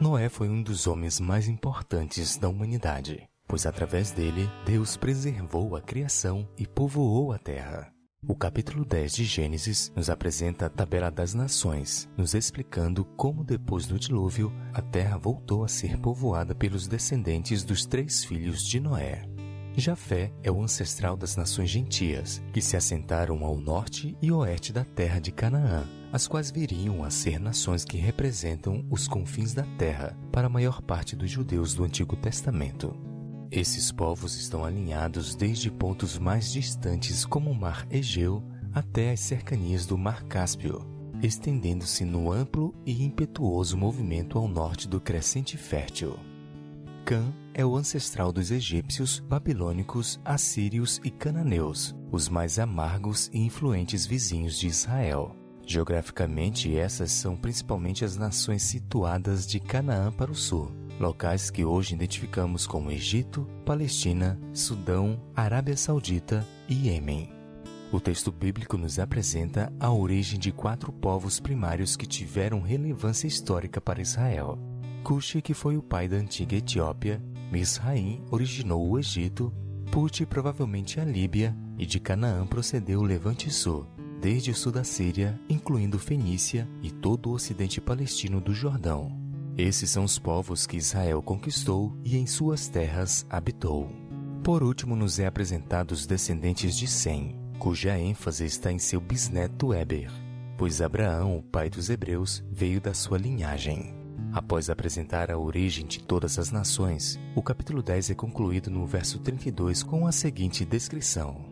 Noé 0.01 0.29
foi 0.29 0.49
um 0.49 0.63
dos 0.63 0.87
homens 0.87 1.19
mais 1.19 1.49
importantes 1.49 2.37
da 2.37 2.49
humanidade, 2.49 3.29
pois 3.47 3.67
através 3.67 4.13
dele 4.13 4.49
Deus 4.65 4.97
preservou 4.97 5.75
a 5.75 5.81
criação 5.81 6.49
e 6.57 6.67
povoou 6.67 7.33
a 7.33 7.39
terra. 7.39 7.93
O 8.27 8.35
capítulo 8.35 8.85
10 8.85 9.13
de 9.13 9.25
Gênesis 9.25 9.93
nos 9.95 10.11
apresenta 10.11 10.67
a 10.67 10.69
tabela 10.69 11.11
das 11.11 11.35
nações, 11.35 12.09
nos 12.17 12.35
explicando 12.35 13.05
como 13.05 13.45
depois 13.45 13.87
do 13.87 13.99
dilúvio 13.99 14.53
a 14.73 14.83
terra 14.83 15.17
voltou 15.17 15.63
a 15.63 15.69
ser 15.69 15.99
povoada 15.99 16.55
pelos 16.55 16.89
descendentes 16.89 17.63
dos 17.63 17.87
três 17.87 18.25
filhos 18.25 18.65
de 18.65 18.81
Noé. 18.81 19.28
Jafé 19.79 20.33
é 20.43 20.51
o 20.51 20.61
ancestral 20.61 21.17
das 21.17 21.37
nações 21.37 21.71
gentias, 21.71 22.43
que 22.53 22.61
se 22.61 22.77
assentaram 22.77 23.45
ao 23.45 23.57
norte 23.57 24.17
e 24.21 24.33
oeste 24.33 24.73
da 24.73 24.85
terra 24.85 25.21
de 25.21 25.31
Canaã, 25.31 25.87
as 26.13 26.27
quais 26.27 26.51
viriam 26.51 27.05
a 27.05 27.11
ser 27.11 27.39
nações 27.39 27.85
que 27.85 27.97
representam 27.97 28.85
os 28.91 29.07
confins 29.07 29.55
da 29.55 29.63
terra 29.79 30.19
para 30.33 30.49
a 30.49 30.51
maior 30.51 30.83
parte 30.83 31.15
dos 31.15 31.31
judeus 31.31 31.75
do 31.75 31.85
Antigo 31.85 32.17
Testamento. 32.17 32.97
Esses 33.53 33.93
povos 33.93 34.35
estão 34.35 34.65
alinhados 34.65 35.37
desde 35.37 35.71
pontos 35.71 36.19
mais 36.19 36.53
distantes 36.53 37.25
como 37.25 37.51
o 37.51 37.55
Mar 37.55 37.87
Egeu 37.89 38.43
até 38.75 39.13
as 39.13 39.21
cercanias 39.21 39.87
do 39.87 39.97
Mar 39.97 40.25
Cáspio, 40.25 40.85
estendendo-se 41.23 42.05
no 42.05 42.33
amplo 42.33 42.75
e 42.85 43.05
impetuoso 43.05 43.77
movimento 43.77 44.39
ao 44.39 44.49
norte 44.49 44.89
do 44.89 45.01
crescente 45.01 45.57
fértil. 45.57 46.19
Cã 47.09 47.33
é 47.55 47.65
o 47.65 47.75
ancestral 47.75 48.31
dos 48.31 48.51
egípcios, 48.51 49.19
babilônicos, 49.19 50.21
assírios 50.23 51.01
e 51.03 51.11
cananeus, 51.11 51.97
os 52.13 52.29
mais 52.29 52.59
amargos 52.59 53.31
e 53.33 53.39
influentes 53.39 54.05
vizinhos 54.05 54.59
de 54.59 54.67
Israel. 54.67 55.35
Geograficamente, 55.67 56.77
essas 56.77 57.11
são 57.11 57.35
principalmente 57.35 58.05
as 58.05 58.19
nações 58.19 58.63
situadas 58.63 59.47
de 59.47 59.59
Canaã 59.59 60.13
para 60.13 60.31
o 60.31 60.35
sul 60.35 60.71
locais 61.01 61.49
que 61.49 61.65
hoje 61.65 61.95
identificamos 61.95 62.67
como 62.67 62.91
Egito, 62.91 63.49
Palestina, 63.65 64.39
Sudão, 64.53 65.19
Arábia 65.35 65.79
Saudita 65.79 66.47
e 66.69 66.89
Iêmen. 66.89 67.33
O 67.91 67.99
texto 67.99 68.31
bíblico 68.31 68.77
nos 68.77 68.99
apresenta 68.99 69.73
a 69.81 69.91
origem 69.91 70.39
de 70.39 70.53
quatro 70.53 70.93
povos 70.93 71.41
primários 71.41 71.97
que 71.97 72.05
tiveram 72.05 72.61
relevância 72.61 73.27
histórica 73.27 73.81
para 73.81 74.03
Israel. 74.03 74.59
Cuxi, 75.03 75.41
que 75.41 75.55
foi 75.55 75.77
o 75.77 75.83
pai 75.83 76.09
da 76.09 76.17
antiga 76.17 76.57
Etiópia, 76.57 77.23
Misraim 77.51 78.23
originou 78.31 78.89
o 78.89 78.99
Egito, 78.99 79.53
Puti 79.91 80.27
provavelmente 80.27 81.01
a 81.01 81.05
Líbia, 81.05 81.57
e 81.79 81.87
de 81.87 81.99
Canaã 81.99 82.47
procedeu 82.47 83.01
o 83.01 83.05
Levante 83.05 83.51
Sul, 83.51 83.87
desde 84.21 84.51
o 84.51 84.55
sul 84.55 84.73
da 84.73 84.85
Síria, 84.85 85.41
incluindo 85.49 85.99
Fenícia 85.99 86.69
e 86.83 86.91
todo 86.91 87.31
o 87.31 87.33
ocidente 87.33 87.81
palestino 87.81 88.41
do 88.41 88.53
Jordão. 88.53 89.17
Esses 89.57 89.91
são 89.91 90.05
os 90.05 90.19
povos 90.19 90.67
que 90.67 90.77
Israel 90.77 91.23
conquistou 91.23 91.97
e 92.05 92.17
em 92.17 92.27
suas 92.27 92.69
terras 92.69 93.27
habitou. 93.31 93.91
Por 94.45 94.63
último, 94.63 94.95
nos 94.95 95.19
é 95.19 95.27
apresentado 95.27 95.93
os 95.93 96.07
descendentes 96.07 96.77
de 96.77 96.87
Sem, 96.87 97.37
cuja 97.59 97.99
ênfase 97.99 98.45
está 98.45 98.71
em 98.71 98.79
seu 98.79 99.01
bisneto 99.01 99.75
Eber, 99.75 100.11
pois 100.57 100.81
Abraão, 100.81 101.37
o 101.37 101.43
pai 101.43 101.69
dos 101.69 101.91
hebreus, 101.91 102.45
veio 102.51 102.81
da 102.81 102.95
sua 102.95 103.19
linhagem. 103.19 103.98
Após 104.33 104.69
apresentar 104.69 105.31
a 105.31 105.39
origem 105.39 105.87
de 105.87 106.01
todas 106.01 106.39
as 106.39 106.51
nações, 106.51 107.19
o 107.35 107.43
capítulo 107.43 107.83
10 107.83 108.11
é 108.11 108.15
concluído 108.15 108.71
no 108.71 108.87
verso 108.87 109.19
32 109.19 109.83
com 109.83 110.07
a 110.07 110.13
seguinte 110.13 110.65
descrição: 110.65 111.45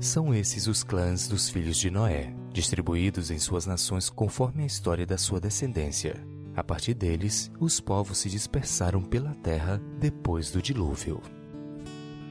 São 0.00 0.32
esses 0.32 0.66
os 0.68 0.84
clãs 0.84 1.26
dos 1.26 1.48
filhos 1.48 1.76
de 1.76 1.90
Noé, 1.90 2.32
distribuídos 2.52 3.30
em 3.30 3.38
suas 3.38 3.66
nações 3.66 4.08
conforme 4.08 4.62
a 4.62 4.66
história 4.66 5.04
da 5.04 5.18
sua 5.18 5.40
descendência. 5.40 6.24
A 6.56 6.62
partir 6.62 6.94
deles, 6.94 7.50
os 7.58 7.80
povos 7.80 8.18
se 8.18 8.30
dispersaram 8.30 9.02
pela 9.02 9.34
terra 9.34 9.82
depois 9.98 10.52
do 10.52 10.62
dilúvio. 10.62 11.20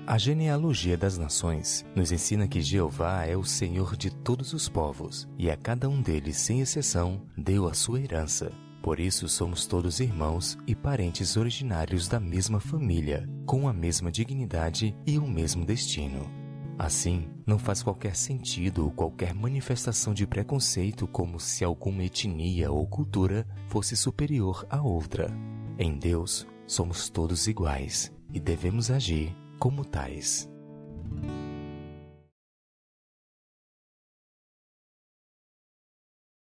A 0.08 0.17
genealogia 0.17 0.97
das 0.97 1.17
nações 1.17 1.86
nos 1.93 2.12
ensina 2.12 2.47
que 2.47 2.62
Jeová 2.62 3.25
é 3.25 3.36
o 3.36 3.43
Senhor 3.43 3.97
de 3.97 4.10
todos 4.10 4.53
os 4.53 4.69
povos 4.69 5.27
e 5.38 5.51
a 5.51 5.58
cada 5.58 5.89
um 5.89 6.01
deles, 6.01 6.38
sem 6.38 6.62
exceção, 6.62 7.21
deu 7.38 7.67
a 7.67 7.73
sua 7.73 8.01
herança. 8.01 8.51
Por 8.84 9.00
isso 9.00 9.30
somos 9.30 9.65
todos 9.65 10.02
irmãos 10.02 10.58
e 10.67 10.76
parentes 10.76 11.38
originários 11.38 12.10
da 12.10 12.19
mesma 12.19 12.60
família, 12.60 13.30
com 13.46 13.65
a 13.65 13.72
mesma 13.72 14.12
dignidade 14.12 14.93
e 15.08 15.17
o 15.17 15.26
mesmo 15.26 15.65
destino. 15.65 16.30
Assim, 16.78 17.30
não 17.48 17.58
faz 17.58 17.82
qualquer 17.82 18.13
sentido 18.13 18.91
qualquer 18.93 19.34
manifestação 19.34 20.13
de 20.13 20.28
preconceito 20.28 21.08
como 21.08 21.39
se 21.39 21.63
alguma 21.63 22.04
etnia 22.04 22.69
ou 22.69 22.86
cultura 22.86 23.48
fosse 23.69 23.96
superior 23.96 24.67
à 24.69 24.82
outra. 24.82 25.32
Em 25.80 25.98
Deus, 25.98 26.46
somos 26.67 27.08
todos 27.08 27.48
iguais 27.48 28.12
e 28.34 28.39
devemos 28.39 28.91
agir 28.91 29.34
como 29.60 29.86
tais. 29.86 30.52